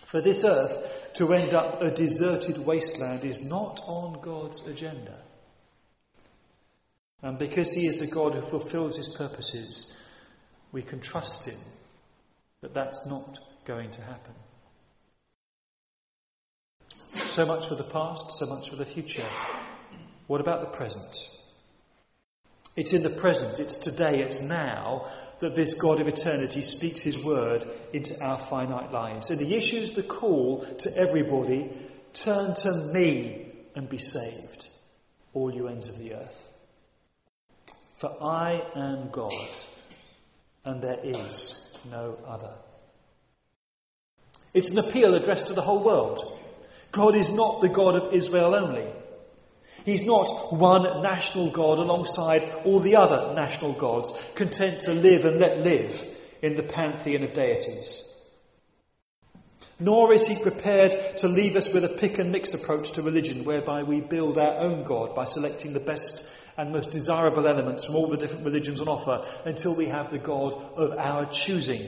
For 0.06 0.20
this 0.20 0.44
earth 0.44 1.12
to 1.14 1.32
end 1.34 1.54
up 1.54 1.82
a 1.82 1.90
deserted 1.90 2.58
wasteland 2.58 3.24
is 3.24 3.46
not 3.48 3.80
on 3.86 4.20
God's 4.20 4.66
agenda. 4.66 5.16
And 7.22 7.38
because 7.38 7.74
He 7.74 7.86
is 7.86 8.00
a 8.00 8.14
God 8.14 8.34
who 8.34 8.40
fulfills 8.40 8.96
His 8.96 9.14
purposes, 9.14 10.02
we 10.72 10.82
can 10.82 11.00
trust 11.00 11.48
Him 11.48 11.58
that 12.62 12.74
that's 12.74 13.08
not 13.08 13.38
going 13.64 13.90
to 13.90 14.02
happen. 14.02 14.34
So 17.12 17.46
much 17.46 17.68
for 17.68 17.74
the 17.74 17.84
past, 17.84 18.32
so 18.32 18.46
much 18.46 18.70
for 18.70 18.76
the 18.76 18.86
future. 18.86 19.26
What 20.26 20.40
about 20.40 20.60
the 20.60 20.76
present? 20.76 21.16
It's 22.76 22.92
in 22.92 23.02
the 23.02 23.10
present, 23.10 23.60
it's 23.60 23.78
today, 23.78 24.20
it's 24.22 24.42
now 24.42 25.10
that 25.40 25.54
this 25.54 25.74
God 25.74 26.00
of 26.00 26.08
eternity 26.08 26.62
speaks 26.62 27.02
His 27.02 27.22
word 27.22 27.66
into 27.92 28.14
our 28.22 28.38
finite 28.38 28.92
lives. 28.92 29.30
And 29.30 29.40
He 29.40 29.54
issues 29.54 29.92
the 29.92 30.02
call 30.02 30.64
to 30.64 30.90
everybody 30.96 31.70
turn 32.12 32.54
to 32.54 32.90
me 32.92 33.52
and 33.74 33.88
be 33.88 33.98
saved, 33.98 34.68
all 35.34 35.52
you 35.52 35.68
ends 35.68 35.88
of 35.88 35.98
the 35.98 36.14
earth. 36.14 36.49
For 38.00 38.16
I 38.22 38.62
am 38.74 39.10
God, 39.10 39.30
and 40.64 40.80
there 40.80 41.00
is 41.04 41.78
no 41.90 42.16
other. 42.26 42.54
It's 44.54 44.70
an 44.70 44.78
appeal 44.78 45.12
addressed 45.14 45.48
to 45.48 45.52
the 45.52 45.60
whole 45.60 45.84
world. 45.84 46.18
God 46.92 47.14
is 47.14 47.34
not 47.34 47.60
the 47.60 47.68
God 47.68 47.96
of 47.96 48.14
Israel 48.14 48.54
only. 48.54 48.90
He's 49.84 50.06
not 50.06 50.30
one 50.50 51.02
national 51.02 51.50
God 51.50 51.78
alongside 51.78 52.50
all 52.64 52.80
the 52.80 52.96
other 52.96 53.34
national 53.34 53.74
gods, 53.74 54.18
content 54.34 54.80
to 54.84 54.94
live 54.94 55.26
and 55.26 55.38
let 55.38 55.58
live 55.58 56.02
in 56.40 56.54
the 56.54 56.62
pantheon 56.62 57.22
of 57.22 57.34
deities. 57.34 58.06
Nor 59.78 60.14
is 60.14 60.26
he 60.26 60.42
prepared 60.42 61.18
to 61.18 61.28
leave 61.28 61.54
us 61.54 61.74
with 61.74 61.84
a 61.84 61.98
pick 61.98 62.18
and 62.18 62.32
mix 62.32 62.54
approach 62.54 62.92
to 62.92 63.02
religion, 63.02 63.44
whereby 63.44 63.82
we 63.82 64.00
build 64.00 64.38
our 64.38 64.58
own 64.62 64.84
God 64.84 65.14
by 65.14 65.24
selecting 65.24 65.74
the 65.74 65.80
best 65.80 66.39
and 66.60 66.72
most 66.72 66.90
desirable 66.90 67.48
elements 67.48 67.86
from 67.86 67.96
all 67.96 68.06
the 68.06 68.18
different 68.18 68.44
religions 68.44 68.82
on 68.82 68.88
offer 68.88 69.26
until 69.46 69.74
we 69.74 69.86
have 69.86 70.10
the 70.10 70.18
God 70.18 70.52
of 70.76 70.92
our 70.98 71.24
choosing. 71.24 71.80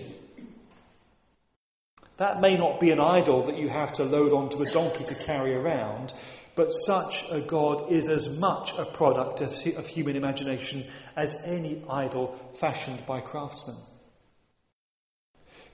That 2.16 2.40
may 2.40 2.56
not 2.56 2.80
be 2.80 2.90
an 2.90 2.98
idol 3.00 3.46
that 3.46 3.58
you 3.58 3.68
have 3.68 3.92
to 3.94 4.04
load 4.04 4.32
onto 4.32 4.62
a 4.62 4.70
donkey 4.70 5.04
to 5.04 5.14
carry 5.14 5.54
around, 5.54 6.14
but 6.54 6.72
such 6.72 7.26
a 7.30 7.40
God 7.42 7.92
is 7.92 8.08
as 8.08 8.38
much 8.38 8.72
a 8.78 8.86
product 8.86 9.42
of, 9.42 9.52
of 9.76 9.86
human 9.86 10.16
imagination 10.16 10.84
as 11.16 11.44
any 11.44 11.84
idol 11.90 12.34
fashioned 12.54 13.04
by 13.06 13.20
craftsmen. 13.20 13.76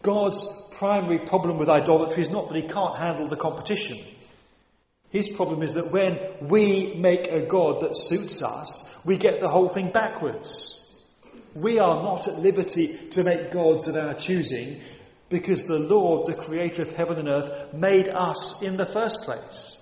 God's 0.03 0.75
primary 0.77 1.21
problem 1.21 1.59
with 1.59 1.69
idolatry 1.69 2.23
is 2.23 2.31
not 2.31 2.49
that 2.49 2.57
he 2.57 2.69
can't 2.69 2.99
handle 2.99 3.29
the 3.29 3.37
competition. 3.37 3.99
His 5.11 5.31
problem 5.31 5.63
is 5.63 5.75
that 5.75 5.91
when 5.91 6.19
we 6.49 6.95
make 6.95 7.29
a 7.29 7.47
God 7.47 7.81
that 7.81 7.97
suits 7.97 8.43
us, 8.43 9.03
we 9.07 9.17
get 9.17 9.41
the 9.41 9.49
whole 9.49 9.69
thing 9.69 9.91
backwards. 9.91 10.85
We 11.55 11.79
are 11.79 12.03
not 12.03 12.29
at 12.29 12.39
liberty 12.39 12.95
to 13.13 13.25
make 13.25 13.51
gods 13.51 13.89
of 13.89 13.97
our 13.97 14.15
choosing 14.15 14.81
because 15.31 15.67
the 15.67 15.79
Lord, 15.79 16.27
the 16.27 16.35
creator 16.35 16.83
of 16.83 16.95
heaven 16.95 17.19
and 17.19 17.29
earth, 17.29 17.73
made 17.73 18.09
us 18.09 18.63
in 18.63 18.77
the 18.77 18.87
first 18.87 19.25
place. 19.25 19.75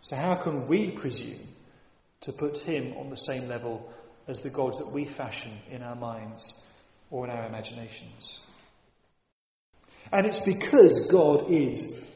So, 0.00 0.16
how 0.16 0.34
can 0.34 0.66
we 0.66 0.90
presume 0.90 1.46
to 2.22 2.32
put 2.32 2.58
him 2.58 2.94
on 2.96 3.10
the 3.10 3.16
same 3.16 3.48
level 3.48 3.92
as 4.28 4.40
the 4.40 4.50
gods 4.50 4.78
that 4.78 4.92
we 4.92 5.04
fashion 5.04 5.52
in 5.70 5.82
our 5.82 5.96
minds 5.96 6.72
or 7.10 7.24
in 7.24 7.30
our 7.30 7.46
imaginations? 7.46 8.46
And 10.12 10.26
it's 10.26 10.44
because 10.44 11.10
God 11.10 11.50
is 11.50 12.15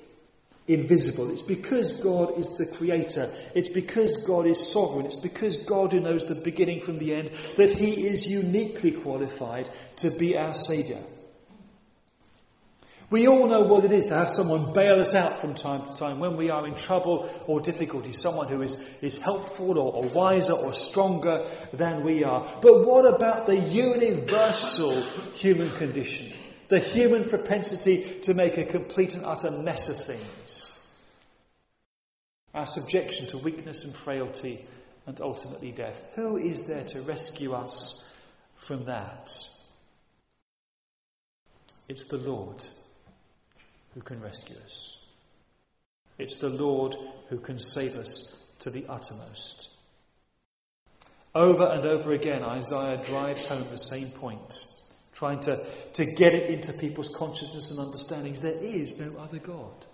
invisible. 0.74 1.30
It's 1.30 1.42
because 1.42 2.02
God 2.02 2.38
is 2.38 2.56
the 2.56 2.66
creator. 2.66 3.28
It's 3.54 3.68
because 3.68 4.24
God 4.24 4.46
is 4.46 4.72
sovereign. 4.72 5.06
It's 5.06 5.16
because 5.16 5.64
God 5.64 5.92
who 5.92 6.00
knows 6.00 6.26
the 6.26 6.40
beginning 6.42 6.80
from 6.80 6.98
the 6.98 7.14
end 7.14 7.30
that 7.56 7.70
he 7.70 8.06
is 8.06 8.30
uniquely 8.30 8.92
qualified 8.92 9.68
to 9.98 10.10
be 10.10 10.36
our 10.36 10.54
saviour. 10.54 11.00
We 13.10 13.26
all 13.26 13.48
know 13.48 13.62
what 13.62 13.84
it 13.84 13.90
is 13.90 14.06
to 14.06 14.14
have 14.14 14.30
someone 14.30 14.72
bail 14.72 15.00
us 15.00 15.16
out 15.16 15.40
from 15.40 15.56
time 15.56 15.84
to 15.84 15.96
time 15.96 16.20
when 16.20 16.36
we 16.36 16.50
are 16.50 16.64
in 16.64 16.76
trouble 16.76 17.28
or 17.48 17.60
difficulty, 17.60 18.12
someone 18.12 18.46
who 18.46 18.62
is, 18.62 18.88
is 19.02 19.20
helpful 19.20 19.76
or, 19.80 19.92
or 19.92 20.04
wiser 20.04 20.52
or 20.52 20.72
stronger 20.72 21.50
than 21.72 22.04
we 22.04 22.22
are. 22.22 22.46
But 22.62 22.86
what 22.86 23.12
about 23.12 23.46
the 23.46 23.58
universal 23.58 25.02
human 25.34 25.70
condition? 25.70 26.32
The 26.70 26.78
human 26.78 27.28
propensity 27.28 28.20
to 28.22 28.32
make 28.32 28.56
a 28.56 28.64
complete 28.64 29.16
and 29.16 29.24
utter 29.24 29.50
mess 29.50 29.88
of 29.88 29.96
things, 29.96 31.04
our 32.54 32.64
subjection 32.64 33.26
to 33.26 33.38
weakness 33.38 33.84
and 33.84 33.94
frailty 33.94 34.64
and 35.04 35.20
ultimately 35.20 35.72
death. 35.72 36.00
Who 36.14 36.36
is 36.36 36.68
there 36.68 36.84
to 36.84 37.02
rescue 37.02 37.54
us 37.54 38.16
from 38.54 38.84
that? 38.84 39.32
It's 41.88 42.06
the 42.06 42.18
Lord 42.18 42.64
who 43.94 44.00
can 44.00 44.20
rescue 44.20 44.56
us. 44.64 44.96
It's 46.18 46.36
the 46.36 46.50
Lord 46.50 46.94
who 47.30 47.38
can 47.38 47.58
save 47.58 47.96
us 47.96 48.48
to 48.60 48.70
the 48.70 48.86
uttermost. 48.88 49.68
Over 51.34 51.64
and 51.64 51.84
over 51.84 52.12
again, 52.12 52.44
Isaiah 52.44 53.02
drives 53.04 53.48
home 53.48 53.64
the 53.70 53.78
same 53.78 54.10
point 54.10 54.54
trying 55.20 55.40
to, 55.40 55.62
to 55.92 56.06
get 56.06 56.32
it 56.32 56.48
into 56.50 56.72
people's 56.72 57.14
consciousness 57.14 57.70
and 57.70 57.86
understandings. 57.86 58.40
There 58.40 58.52
is 58.52 58.98
no 58.98 59.20
other 59.20 59.38
God. 59.38 59.86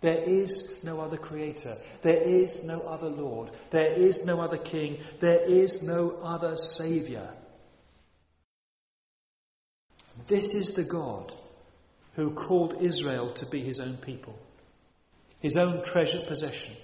There 0.00 0.22
is 0.22 0.82
no 0.82 1.00
other 1.00 1.18
creator. 1.18 1.76
There 2.00 2.22
is 2.22 2.64
no 2.64 2.80
other 2.80 3.10
Lord. 3.10 3.50
There 3.68 3.92
is 3.92 4.24
no 4.24 4.40
other 4.40 4.56
king. 4.56 5.00
There 5.18 5.42
is 5.46 5.86
no 5.86 6.18
other 6.22 6.56
Saviour. 6.56 7.28
This 10.26 10.54
is 10.54 10.74
the 10.74 10.84
God 10.84 11.30
who 12.16 12.30
called 12.30 12.80
Israel 12.80 13.32
to 13.34 13.46
be 13.46 13.60
his 13.60 13.80
own 13.80 13.98
people, 13.98 14.38
his 15.40 15.58
own 15.58 15.84
treasured 15.84 16.26
possession, 16.26 16.74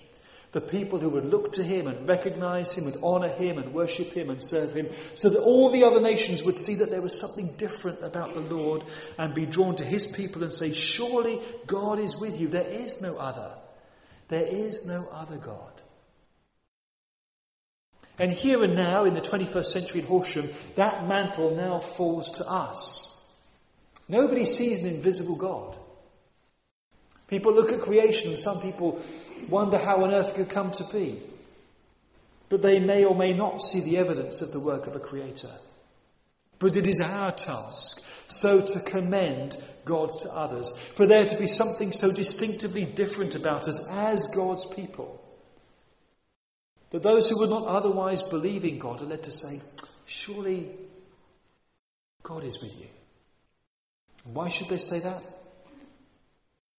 the 0.57 0.61
people 0.63 0.99
who 0.99 1.11
would 1.11 1.27
look 1.27 1.53
to 1.53 1.63
him 1.63 1.87
and 1.87 2.09
recognize 2.09 2.79
him 2.79 2.91
and 2.91 2.97
honor 3.03 3.29
him 3.29 3.59
and 3.59 3.75
worship 3.75 4.13
him 4.13 4.31
and 4.31 4.43
serve 4.43 4.73
him, 4.73 4.89
so 5.15 5.29
that 5.29 5.43
all 5.43 5.71
the 5.71 5.85
other 5.85 6.01
nations 6.01 6.43
would 6.45 6.57
see 6.57 6.77
that 6.77 6.89
there 6.89 7.03
was 7.03 7.21
something 7.21 7.59
different 7.59 8.03
about 8.03 8.33
the 8.33 8.41
Lord 8.41 8.83
and 9.19 9.35
be 9.35 9.45
drawn 9.45 9.77
to 9.77 9.85
his 9.85 10.07
people 10.07 10.43
and 10.43 10.51
say, 10.51 10.73
Surely 10.73 11.43
God 11.67 11.99
is 11.99 12.19
with 12.19 12.41
you. 12.41 12.49
There 12.49 12.67
is 12.67 13.03
no 13.03 13.19
other. 13.19 13.53
There 14.29 14.47
is 14.47 14.89
no 14.89 15.07
other 15.13 15.37
God. 15.37 15.73
And 18.19 18.33
here 18.33 18.65
and 18.65 18.77
now, 18.77 19.05
in 19.05 19.13
the 19.13 19.21
21st 19.21 19.67
century 19.67 20.01
in 20.01 20.07
Horsham, 20.07 20.49
that 20.77 21.07
mantle 21.07 21.55
now 21.55 21.81
falls 21.81 22.39
to 22.39 22.49
us. 22.49 23.13
Nobody 24.09 24.47
sees 24.47 24.83
an 24.83 24.89
invisible 24.89 25.37
God. 25.37 25.79
People 27.29 27.55
look 27.55 27.75
at 27.75 27.83
creation, 27.83 28.39
some 28.39 28.63
people 28.63 29.03
wonder 29.49 29.79
how 29.79 30.05
on 30.05 30.13
earth 30.13 30.31
it 30.31 30.35
could 30.37 30.51
come 30.51 30.71
to 30.73 30.85
be. 30.93 31.21
But 32.49 32.63
they 32.63 32.79
may 32.79 33.05
or 33.05 33.15
may 33.15 33.33
not 33.33 33.61
see 33.61 33.81
the 33.81 33.99
evidence 33.99 34.43
of 34.43 34.53
the 34.53 34.61
work 34.61 34.87
of 34.87 34.97
a 34.97 35.01
creator. 35.01 35.51
But 36.59 36.77
it 36.77 36.87
is 36.87 37.01
our 37.01 37.33
task 37.33 38.07
so 38.29 38.67
to 38.67 38.81
commend 38.91 39.57
God 39.85 40.11
to 40.23 40.31
others, 40.31 40.81
for 40.81 41.07
there 41.07 41.27
to 41.27 41.37
be 41.37 41.47
something 41.47 41.93
so 41.93 42.13
distinctively 42.13 42.85
different 42.85 43.37
about 43.37 43.69
us 43.69 43.91
as 43.93 44.29
God's 44.35 44.67
people, 44.67 45.23
that 46.91 47.03
those 47.03 47.29
who 47.29 47.39
would 47.41 47.51
not 47.51 47.67
otherwise 47.67 48.23
believe 48.23 48.65
in 48.65 48.79
God 48.79 49.03
are 49.03 49.07
led 49.07 49.25
to 49.25 49.33
say, 49.33 49.61
Surely 50.07 50.71
God 52.23 52.45
is 52.45 52.61
with 52.63 52.79
you. 52.81 52.87
why 54.25 54.49
should 54.49 54.69
they 54.69 54.79
say 54.79 55.01
that? 55.01 55.23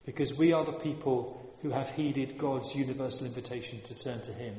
Because 0.07 0.39
we 0.39 0.53
are 0.53 0.63
the 0.63 0.71
people 0.71 1.37
who 1.61 1.69
have 1.71 1.89
heeded 1.89 2.37
God's 2.37 2.73
universal 2.73 3.27
invitation 3.27 3.81
to 3.81 4.03
turn 4.03 4.21
to 4.21 4.31
Him 4.31 4.55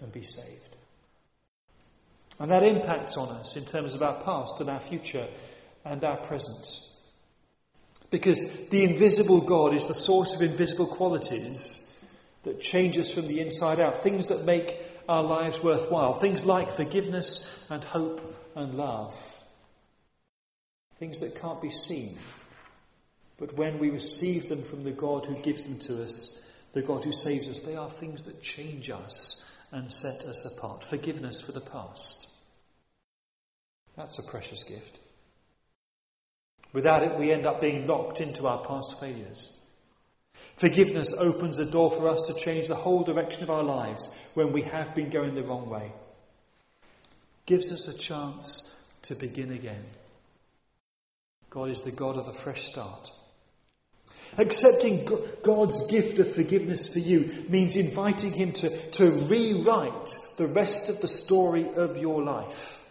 and 0.00 0.10
be 0.10 0.22
saved. 0.22 0.76
And 2.40 2.50
that 2.50 2.64
impacts 2.64 3.18
on 3.18 3.28
us 3.28 3.56
in 3.58 3.66
terms 3.66 3.94
of 3.94 4.02
our 4.02 4.22
past 4.22 4.62
and 4.62 4.70
our 4.70 4.80
future 4.80 5.28
and 5.84 6.02
our 6.02 6.16
present. 6.16 6.66
Because 8.10 8.70
the 8.70 8.84
invisible 8.84 9.42
God 9.42 9.74
is 9.74 9.86
the 9.86 9.94
source 9.94 10.34
of 10.34 10.50
invisible 10.50 10.86
qualities 10.86 12.02
that 12.44 12.62
change 12.62 12.96
us 12.96 13.12
from 13.12 13.28
the 13.28 13.40
inside 13.40 13.80
out, 13.80 14.02
things 14.02 14.28
that 14.28 14.46
make 14.46 14.78
our 15.06 15.22
lives 15.22 15.62
worthwhile, 15.62 16.14
things 16.14 16.46
like 16.46 16.72
forgiveness 16.72 17.66
and 17.70 17.84
hope 17.84 18.22
and 18.56 18.76
love, 18.76 19.14
things 20.98 21.20
that 21.20 21.38
can't 21.38 21.60
be 21.60 21.70
seen 21.70 22.16
but 23.38 23.56
when 23.56 23.78
we 23.78 23.90
receive 23.90 24.48
them 24.48 24.62
from 24.62 24.84
the 24.84 24.92
God 24.92 25.26
who 25.26 25.40
gives 25.40 25.64
them 25.64 25.78
to 25.80 26.04
us, 26.04 26.40
the 26.72 26.82
God 26.82 27.04
who 27.04 27.12
saves 27.12 27.48
us, 27.48 27.60
they 27.60 27.76
are 27.76 27.90
things 27.90 28.24
that 28.24 28.42
change 28.42 28.90
us 28.90 29.50
and 29.72 29.90
set 29.90 30.24
us 30.28 30.56
apart. 30.56 30.84
Forgiveness 30.84 31.40
for 31.40 31.52
the 31.52 31.60
past. 31.60 32.28
That's 33.96 34.18
a 34.18 34.30
precious 34.30 34.64
gift. 34.64 34.98
Without 36.72 37.04
it, 37.04 37.18
we 37.18 37.32
end 37.32 37.46
up 37.46 37.60
being 37.60 37.86
locked 37.86 38.20
into 38.20 38.46
our 38.46 38.64
past 38.64 39.00
failures. 39.00 39.56
Forgiveness 40.56 41.14
opens 41.18 41.58
a 41.58 41.70
door 41.70 41.90
for 41.90 42.08
us 42.08 42.22
to 42.22 42.34
change 42.34 42.68
the 42.68 42.74
whole 42.74 43.04
direction 43.04 43.44
of 43.44 43.50
our 43.50 43.62
lives 43.62 44.18
when 44.34 44.52
we 44.52 44.62
have 44.62 44.94
been 44.94 45.10
going 45.10 45.34
the 45.34 45.42
wrong 45.42 45.68
way. 45.68 45.92
Gives 47.46 47.72
us 47.72 47.88
a 47.88 47.98
chance 47.98 48.70
to 49.02 49.14
begin 49.14 49.52
again. 49.52 49.84
God 51.50 51.70
is 51.70 51.82
the 51.82 51.92
God 51.92 52.16
of 52.16 52.26
a 52.26 52.32
fresh 52.32 52.64
start. 52.64 53.12
Accepting 54.36 55.08
God's 55.42 55.90
gift 55.90 56.18
of 56.18 56.32
forgiveness 56.32 56.92
for 56.92 56.98
you 56.98 57.46
means 57.48 57.76
inviting 57.76 58.32
Him 58.32 58.52
to, 58.52 58.90
to 58.92 59.10
rewrite 59.10 60.10
the 60.38 60.48
rest 60.48 60.90
of 60.90 61.00
the 61.00 61.08
story 61.08 61.68
of 61.74 61.98
your 61.98 62.22
life, 62.22 62.90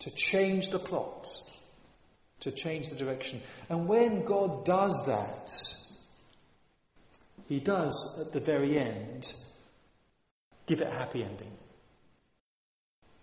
to 0.00 0.10
change 0.14 0.70
the 0.70 0.78
plot, 0.78 1.26
to 2.40 2.52
change 2.52 2.90
the 2.90 2.96
direction. 2.96 3.40
And 3.68 3.88
when 3.88 4.24
God 4.24 4.64
does 4.64 5.06
that, 5.06 5.52
He 7.48 7.58
does 7.58 8.24
at 8.24 8.32
the 8.32 8.40
very 8.40 8.78
end 8.78 9.32
give 10.66 10.80
it 10.80 10.88
a 10.88 10.96
happy 10.96 11.24
ending. 11.24 11.52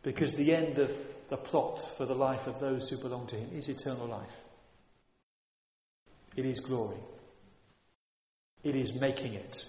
Because 0.04 0.36
the 0.36 0.54
end 0.56 0.80
of 0.80 0.98
the 1.30 1.38
plot 1.38 1.82
for 1.98 2.06
the 2.06 2.16
life 2.16 2.48
of 2.48 2.60
those 2.60 2.90
who 2.90 2.98
belong 2.98 3.28
to 3.28 3.36
Him 3.36 3.50
is 3.54 3.70
eternal 3.70 4.08
life. 4.08 4.36
It 6.36 6.46
is 6.46 6.60
glory. 6.60 7.00
It 8.64 8.76
is 8.76 9.00
making 9.00 9.34
it. 9.34 9.66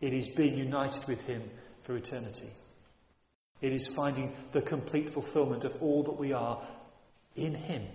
It 0.00 0.12
is 0.12 0.28
being 0.28 0.56
united 0.56 1.06
with 1.06 1.24
Him 1.26 1.42
for 1.82 1.96
eternity. 1.96 2.48
It 3.60 3.72
is 3.72 3.86
finding 3.86 4.34
the 4.52 4.62
complete 4.62 5.10
fulfillment 5.10 5.64
of 5.64 5.82
all 5.82 6.02
that 6.04 6.18
we 6.18 6.32
are 6.32 6.62
in 7.36 7.54
Him. 7.54 7.86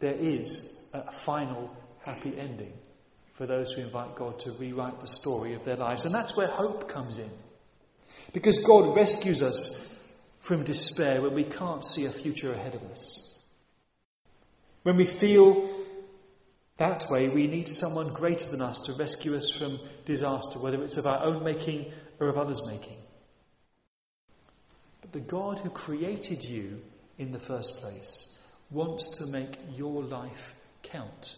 There 0.00 0.14
is 0.14 0.90
a 0.92 1.12
final 1.12 1.74
happy 2.04 2.36
ending 2.36 2.72
for 3.34 3.46
those 3.46 3.72
who 3.72 3.82
invite 3.82 4.16
God 4.16 4.38
to 4.40 4.52
rewrite 4.52 5.00
the 5.00 5.06
story 5.06 5.54
of 5.54 5.64
their 5.64 5.76
lives. 5.76 6.04
And 6.04 6.14
that's 6.14 6.36
where 6.36 6.48
hope 6.48 6.88
comes 6.88 7.18
in. 7.18 7.30
Because 8.32 8.64
God 8.64 8.96
rescues 8.96 9.42
us 9.42 9.92
from 10.40 10.64
despair 10.64 11.22
when 11.22 11.34
we 11.34 11.44
can't 11.44 11.84
see 11.84 12.06
a 12.06 12.10
future 12.10 12.52
ahead 12.52 12.74
of 12.74 12.82
us. 12.90 13.38
When 14.82 14.96
we 14.96 15.04
feel 15.04 15.68
that 16.78 17.04
way, 17.08 17.28
we 17.28 17.46
need 17.46 17.68
someone 17.68 18.12
greater 18.12 18.50
than 18.50 18.60
us 18.60 18.86
to 18.86 18.92
rescue 18.92 19.34
us 19.34 19.50
from 19.50 19.78
disaster, 20.04 20.58
whether 20.58 20.82
it's 20.82 20.98
of 20.98 21.06
our 21.06 21.24
own 21.26 21.42
making 21.42 21.92
or 22.20 22.28
of 22.28 22.36
others' 22.36 22.66
making. 22.66 22.98
But 25.00 25.12
the 25.12 25.20
God 25.20 25.60
who 25.60 25.70
created 25.70 26.44
you 26.44 26.82
in 27.18 27.32
the 27.32 27.38
first 27.38 27.80
place 27.80 28.38
wants 28.70 29.18
to 29.18 29.26
make 29.26 29.56
your 29.74 30.02
life 30.02 30.54
count, 30.82 31.36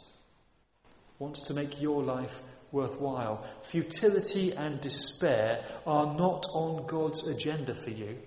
wants 1.19 1.43
to 1.43 1.55
make 1.55 1.81
your 1.81 2.03
life 2.03 2.41
worthwhile. 2.73 3.47
Futility 3.63 4.53
and 4.53 4.81
despair 4.81 5.65
are 5.87 6.15
not 6.15 6.47
on 6.53 6.87
God's 6.87 7.27
agenda 7.29 7.75
for 7.75 7.91
you. 7.91 8.19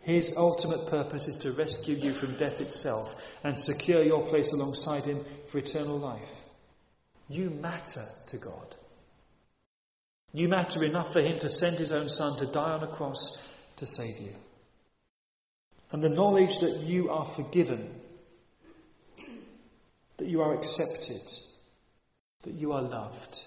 His 0.00 0.36
ultimate 0.36 0.88
purpose 0.88 1.28
is 1.28 1.38
to 1.38 1.52
rescue 1.52 1.96
you 1.96 2.12
from 2.12 2.36
death 2.36 2.60
itself 2.60 3.14
and 3.44 3.58
secure 3.58 4.02
your 4.02 4.26
place 4.26 4.52
alongside 4.52 5.04
Him 5.04 5.24
for 5.46 5.58
eternal 5.58 5.98
life. 5.98 6.44
You 7.28 7.50
matter 7.50 8.04
to 8.28 8.38
God. 8.38 8.76
You 10.32 10.48
matter 10.48 10.84
enough 10.84 11.12
for 11.12 11.20
Him 11.20 11.38
to 11.40 11.48
send 11.48 11.76
His 11.76 11.92
own 11.92 12.08
Son 12.08 12.38
to 12.38 12.46
die 12.46 12.72
on 12.72 12.84
a 12.84 12.86
cross 12.86 13.54
to 13.76 13.86
save 13.86 14.18
you. 14.20 14.34
And 15.90 16.02
the 16.02 16.08
knowledge 16.08 16.60
that 16.60 16.82
you 16.84 17.10
are 17.10 17.24
forgiven, 17.24 17.88
that 20.18 20.28
you 20.28 20.42
are 20.42 20.54
accepted, 20.54 21.22
that 22.42 22.54
you 22.54 22.72
are 22.72 22.82
loved 22.82 23.38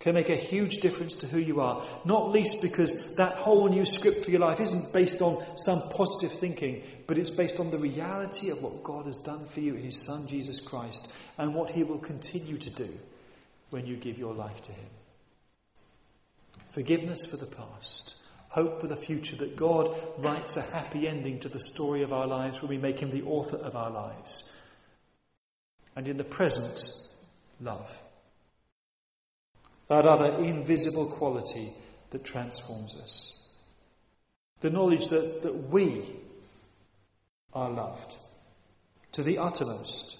can 0.00 0.14
make 0.14 0.28
a 0.28 0.36
huge 0.36 0.76
difference 0.76 1.16
to 1.16 1.26
who 1.26 1.38
you 1.38 1.60
are. 1.60 1.84
Not 2.04 2.30
least 2.30 2.62
because 2.62 3.16
that 3.16 3.38
whole 3.38 3.68
new 3.68 3.84
script 3.84 4.24
for 4.24 4.30
your 4.30 4.40
life 4.40 4.60
isn't 4.60 4.92
based 4.92 5.22
on 5.22 5.42
some 5.56 5.80
positive 5.90 6.38
thinking, 6.38 6.82
but 7.06 7.18
it's 7.18 7.30
based 7.30 7.58
on 7.58 7.70
the 7.70 7.78
reality 7.78 8.50
of 8.50 8.62
what 8.62 8.84
God 8.84 9.06
has 9.06 9.18
done 9.18 9.46
for 9.46 9.60
you 9.60 9.74
in 9.74 9.82
His 9.82 10.00
Son 10.00 10.28
Jesus 10.28 10.60
Christ 10.60 11.16
and 11.36 11.54
what 11.54 11.72
He 11.72 11.82
will 11.82 11.98
continue 11.98 12.58
to 12.58 12.70
do 12.70 12.88
when 13.70 13.86
you 13.86 13.96
give 13.96 14.18
your 14.18 14.34
life 14.34 14.62
to 14.62 14.72
Him. 14.72 14.90
Forgiveness 16.68 17.28
for 17.28 17.36
the 17.36 17.56
past, 17.56 18.14
hope 18.50 18.80
for 18.80 18.86
the 18.86 18.96
future, 18.96 19.36
that 19.36 19.56
God 19.56 19.96
writes 20.18 20.56
a 20.56 20.62
happy 20.62 21.08
ending 21.08 21.40
to 21.40 21.48
the 21.48 21.58
story 21.58 22.02
of 22.02 22.12
our 22.12 22.26
lives 22.28 22.62
when 22.62 22.68
we 22.68 22.78
make 22.78 23.00
Him 23.00 23.10
the 23.10 23.24
author 23.24 23.56
of 23.56 23.74
our 23.74 23.90
lives. 23.90 24.54
And 25.96 26.06
in 26.06 26.18
the 26.18 26.24
present, 26.24 26.80
love 27.60 27.90
that 29.88 30.06
other 30.06 30.42
invisible 30.42 31.06
quality 31.06 31.70
that 32.10 32.24
transforms 32.24 32.94
us. 33.00 33.34
The 34.60 34.70
knowledge 34.70 35.08
that, 35.08 35.42
that 35.42 35.70
we 35.70 36.04
are 37.52 37.70
loved 37.70 38.16
to 39.12 39.22
the 39.22 39.38
uttermost, 39.38 40.18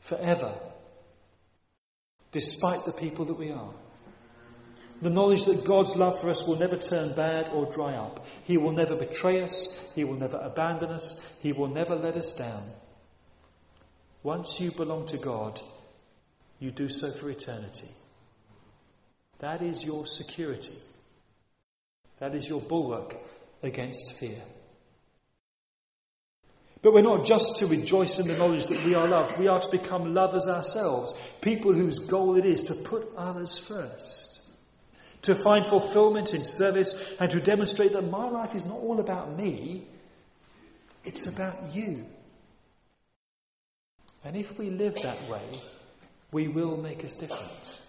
forever, 0.00 0.54
despite 2.30 2.84
the 2.84 2.92
people 2.92 3.24
that 3.26 3.38
we 3.38 3.50
are. 3.50 3.70
The 5.02 5.10
knowledge 5.10 5.44
that 5.46 5.64
God's 5.64 5.96
love 5.96 6.20
for 6.20 6.30
us 6.30 6.46
will 6.46 6.58
never 6.58 6.76
turn 6.76 7.14
bad 7.14 7.50
or 7.50 7.70
dry 7.70 7.94
up. 7.94 8.24
He 8.44 8.56
will 8.56 8.72
never 8.72 8.96
betray 8.96 9.42
us. 9.42 9.92
He 9.94 10.04
will 10.04 10.14
never 10.14 10.38
abandon 10.38 10.90
us. 10.90 11.38
He 11.42 11.52
will 11.52 11.68
never 11.68 11.96
let 11.96 12.16
us 12.16 12.36
down. 12.36 12.62
Once 14.22 14.60
you 14.60 14.70
belong 14.70 15.06
to 15.06 15.18
God, 15.18 15.60
you 16.60 16.70
do 16.70 16.88
so 16.88 17.10
for 17.10 17.28
eternity. 17.28 17.88
That 19.44 19.60
is 19.60 19.84
your 19.84 20.06
security. 20.06 20.72
That 22.18 22.34
is 22.34 22.48
your 22.48 22.62
bulwark 22.62 23.14
against 23.62 24.18
fear. 24.18 24.40
But 26.80 26.94
we're 26.94 27.02
not 27.02 27.26
just 27.26 27.58
to 27.58 27.66
rejoice 27.66 28.18
in 28.18 28.26
the 28.26 28.38
knowledge 28.38 28.68
that 28.68 28.82
we 28.86 28.94
are 28.94 29.06
loved. 29.06 29.38
We 29.38 29.48
are 29.48 29.60
to 29.60 29.70
become 29.70 30.14
lovers 30.14 30.48
ourselves, 30.48 31.20
people 31.42 31.74
whose 31.74 31.98
goal 31.98 32.38
it 32.38 32.46
is 32.46 32.62
to 32.68 32.88
put 32.88 33.06
others 33.18 33.58
first, 33.58 34.40
to 35.22 35.34
find 35.34 35.66
fulfillment 35.66 36.32
in 36.32 36.42
service, 36.42 37.14
and 37.20 37.30
to 37.30 37.38
demonstrate 37.38 37.92
that 37.92 38.10
my 38.10 38.26
life 38.30 38.54
is 38.54 38.64
not 38.64 38.78
all 38.78 38.98
about 38.98 39.36
me, 39.36 39.86
it's 41.04 41.26
about 41.26 41.74
you. 41.74 42.06
And 44.24 44.36
if 44.36 44.58
we 44.58 44.70
live 44.70 44.94
that 45.02 45.28
way, 45.28 45.60
we 46.32 46.48
will 46.48 46.78
make 46.78 47.04
us 47.04 47.12
different. 47.12 47.80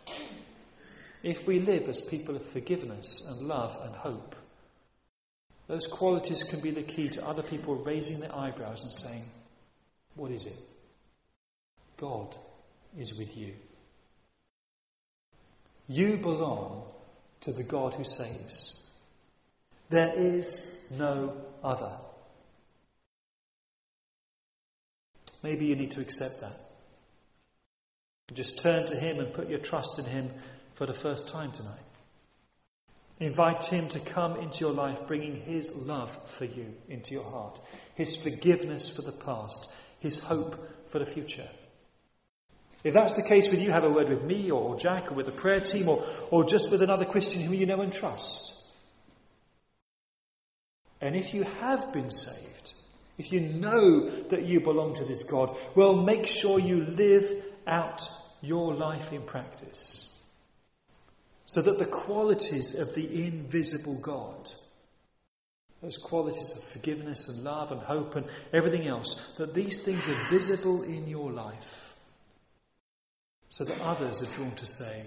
If 1.25 1.47
we 1.47 1.59
live 1.59 1.89
as 1.89 2.01
people 2.03 2.35
of 2.35 2.45
forgiveness 2.45 3.27
and 3.27 3.47
love 3.47 3.75
and 3.83 3.95
hope, 3.95 4.35
those 5.65 5.87
qualities 5.87 6.43
can 6.43 6.59
be 6.59 6.69
the 6.69 6.83
key 6.83 7.09
to 7.09 7.27
other 7.27 7.41
people 7.41 7.73
raising 7.77 8.19
their 8.19 8.35
eyebrows 8.35 8.83
and 8.83 8.93
saying, 8.93 9.23
What 10.13 10.29
is 10.29 10.45
it? 10.45 10.59
God 11.97 12.37
is 12.95 13.17
with 13.17 13.35
you. 13.35 13.55
You 15.87 16.17
belong 16.17 16.83
to 17.41 17.53
the 17.53 17.63
God 17.63 17.95
who 17.95 18.03
saves. 18.03 18.85
There 19.89 20.13
is 20.15 20.79
no 20.95 21.41
other. 21.63 21.93
Maybe 25.41 25.65
you 25.65 25.75
need 25.75 25.91
to 25.91 26.01
accept 26.01 26.41
that. 26.41 26.59
Just 28.35 28.61
turn 28.61 28.85
to 28.85 28.95
Him 28.95 29.19
and 29.19 29.33
put 29.33 29.49
your 29.49 29.59
trust 29.59 29.97
in 29.97 30.05
Him 30.05 30.29
for 30.75 30.85
the 30.85 30.93
first 30.93 31.29
time 31.29 31.51
tonight. 31.51 31.79
Invite 33.19 33.63
Him 33.65 33.87
to 33.89 33.99
come 33.99 34.37
into 34.37 34.59
your 34.59 34.73
life, 34.73 35.07
bringing 35.07 35.37
His 35.37 35.85
love 35.87 36.11
for 36.31 36.45
you 36.45 36.73
into 36.89 37.13
your 37.13 37.23
heart, 37.23 37.59
His 37.95 38.21
forgiveness 38.21 38.95
for 38.95 39.01
the 39.01 39.17
past, 39.25 39.73
His 39.99 40.21
hope 40.21 40.89
for 40.89 40.99
the 40.99 41.05
future. 41.05 41.47
If 42.83 42.93
that's 42.93 43.15
the 43.15 43.23
case 43.23 43.49
with 43.49 43.61
you, 43.61 43.71
have 43.71 43.85
a 43.85 43.89
word 43.89 44.09
with 44.09 44.23
me 44.23 44.51
or 44.51 44.77
Jack 44.77 45.11
or 45.11 45.15
with 45.15 45.25
the 45.25 45.31
prayer 45.31 45.61
team 45.61 45.87
or, 45.89 46.05
or 46.29 46.43
just 46.43 46.71
with 46.71 46.81
another 46.81 47.05
Christian 47.05 47.41
whom 47.41 47.55
you 47.55 47.65
know 47.65 47.81
and 47.81 47.91
trust. 47.91 48.51
And 51.01 51.15
if 51.15 51.33
you 51.33 51.43
have 51.43 51.93
been 51.93 52.11
saved, 52.11 52.73
if 53.17 53.31
you 53.31 53.39
know 53.39 54.09
that 54.27 54.45
you 54.45 54.59
belong 54.59 54.95
to 54.95 55.05
this 55.05 55.23
God, 55.23 55.55
well, 55.73 55.95
make 55.95 56.27
sure 56.27 56.59
you 56.59 56.83
live 56.83 57.27
out 57.65 58.07
your 58.41 58.75
life 58.75 59.13
in 59.13 59.23
practice 59.23 60.14
so 61.45 61.61
that 61.61 61.77
the 61.77 61.85
qualities 61.85 62.79
of 62.79 62.95
the 62.95 63.25
invisible 63.25 63.99
God, 63.99 64.51
those 65.81 65.97
qualities 65.97 66.57
of 66.57 66.71
forgiveness 66.71 67.29
and 67.29 67.43
love 67.43 67.71
and 67.71 67.81
hope 67.81 68.15
and 68.15 68.25
everything 68.51 68.87
else, 68.87 69.35
that 69.37 69.53
these 69.53 69.83
things 69.83 70.09
are 70.09 70.29
visible 70.29 70.81
in 70.83 71.07
your 71.07 71.31
life, 71.31 71.95
so 73.49 73.63
that 73.63 73.79
others 73.81 74.23
are 74.23 74.31
drawn 74.33 74.51
to 74.55 74.67
say, 74.67 75.05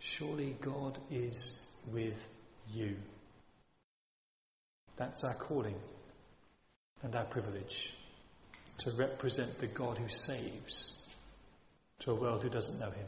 Surely 0.00 0.56
God 0.60 0.98
is 1.10 1.72
with 1.92 2.28
you. 2.72 2.96
That's 4.96 5.24
our 5.24 5.34
calling 5.34 5.76
and 7.02 7.14
our 7.14 7.24
privilege 7.24 7.94
to 8.78 8.90
represent 8.92 9.58
the 9.58 9.66
God 9.66 9.98
who 9.98 10.08
saves 10.08 11.06
to 12.00 12.12
a 12.12 12.14
world 12.14 12.42
who 12.42 12.48
doesn't 12.48 12.80
know 12.80 12.90
him. 12.90 13.06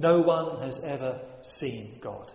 No 0.00 0.22
one 0.22 0.62
has 0.62 0.82
ever 0.82 1.20
seen 1.42 1.98
God. 2.00 2.32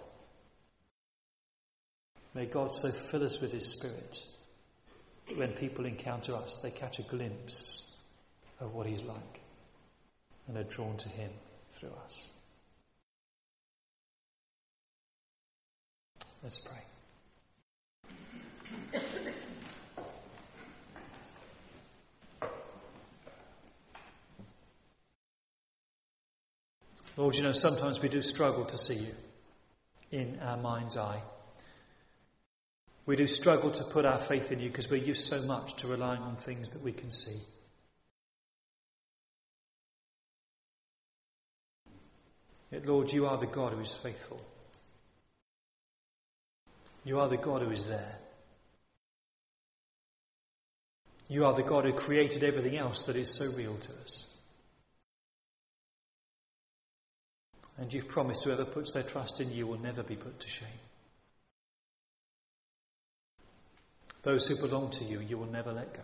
May 2.36 2.46
God 2.46 2.72
so 2.72 2.92
fill 2.92 3.24
us 3.24 3.42
with 3.42 3.52
His 3.52 3.66
Spirit 3.66 4.24
that 5.28 5.38
when 5.38 5.54
people 5.54 5.88
encounter 5.88 6.36
us, 6.36 6.60
they 6.62 6.70
catch 6.70 7.00
a 7.00 7.02
glimpse 7.02 7.98
of 8.60 8.76
what 8.76 8.86
He's 8.86 9.02
like 9.02 9.42
and 10.48 10.58
are 10.58 10.64
drawn 10.64 10.96
to 10.96 11.10
Him 11.10 11.32
through 11.78 11.94
us. 12.06 12.30
Let's 16.44 16.60
pray. 16.60 16.84
Lord, 27.18 27.36
you 27.36 27.44
know, 27.44 27.54
sometimes 27.54 28.02
we 28.02 28.10
do 28.10 28.22
struggle 28.22 28.66
to 28.66 28.78
see 28.78 28.96
you 28.96 29.16
in 30.12 30.40
our 30.42 30.58
mind's 30.58 30.98
eye. 30.98 31.22
We 33.06 33.16
do 33.16 33.28
struggle 33.28 33.72
to 33.72 33.84
put 33.84 34.06
our 34.06 34.20
faith 34.20 34.52
in 34.52 34.60
you 34.60 34.68
because 34.68 34.90
we're 34.90 35.04
used 35.04 35.24
so 35.24 35.48
much 35.48 35.76
to 35.76 35.88
relying 35.88 36.22
on 36.22 36.36
things 36.36 36.72
that 36.72 36.82
we 36.82 36.92
can 36.92 37.12
see. 37.12 37.40
Yet, 42.72 42.86
Lord, 42.86 43.14
you 43.14 43.28
are 43.28 43.38
the 43.38 43.46
God 43.46 43.74
who 43.74 43.80
is 43.80 43.96
faithful. 43.96 44.42
You 47.06 47.20
are 47.20 47.30
the 47.30 47.38
God 47.38 47.62
who 47.62 47.70
is 47.70 47.86
there. 47.86 48.16
You 51.30 51.46
are 51.46 51.54
the 51.54 51.64
God 51.64 51.86
who 51.86 51.94
created 51.94 52.44
everything 52.44 52.76
else 52.76 53.04
that 53.04 53.16
is 53.16 53.34
so 53.34 53.56
real 53.58 53.76
to 53.76 53.92
us. 54.02 54.35
And 57.78 57.92
you've 57.92 58.08
promised 58.08 58.46
whoever 58.46 58.66
puts 58.66 58.94
their 58.94 59.04
trust 59.04 59.42
in 59.42 59.52
you 59.52 59.68
will 59.68 59.80
never 59.80 60.02
be 60.02 60.16
put 60.16 60.40
to 60.40 60.48
shame. 60.48 60.70
Those 64.24 64.48
who 64.48 64.56
belong 64.56 64.90
to 64.92 65.04
you, 65.04 65.20
you 65.20 65.38
will 65.38 65.52
never 65.52 65.72
let 65.72 65.94
go. 65.94 66.02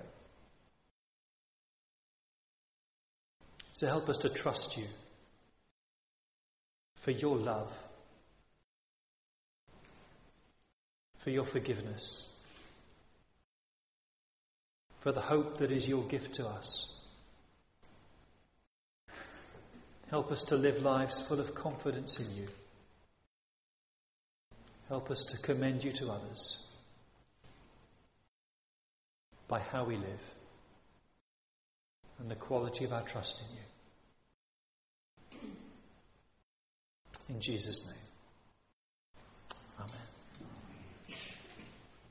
So 3.74 3.88
help 3.88 4.10
us 4.10 4.18
to 4.18 4.30
trust 4.30 4.78
you 4.78 4.86
for 6.98 7.10
your 7.10 7.36
love, 7.36 7.76
for 11.18 11.32
your 11.32 11.46
forgiveness, 11.46 12.32
for 15.00 15.12
the 15.12 15.20
hope 15.20 15.58
that 15.58 15.72
is 15.72 15.88
your 15.90 16.04
gift 16.04 16.36
to 16.36 16.48
us. 16.48 17.01
Help 20.12 20.32
us 20.34 20.44
to 20.44 20.58
live 20.58 20.84
lives 20.84 21.26
full 21.26 21.40
of 21.40 21.56
confidence 21.56 22.20
in 22.20 22.36
you. 22.36 22.50
Help 24.90 25.10
us 25.10 25.24
to 25.32 25.42
commend 25.42 25.86
you 25.86 25.94
to 25.94 26.12
others 26.12 26.68
by 29.48 29.60
how 29.60 29.86
we 29.86 29.96
live 29.96 30.32
and 32.20 32.30
the 32.30 32.36
quality 32.36 32.84
of 32.84 32.92
our 32.92 33.04
trust 33.04 33.42
in 33.42 33.48
you. 35.40 35.50
In 37.30 37.40
Jesus' 37.40 37.88
name. 37.88 38.12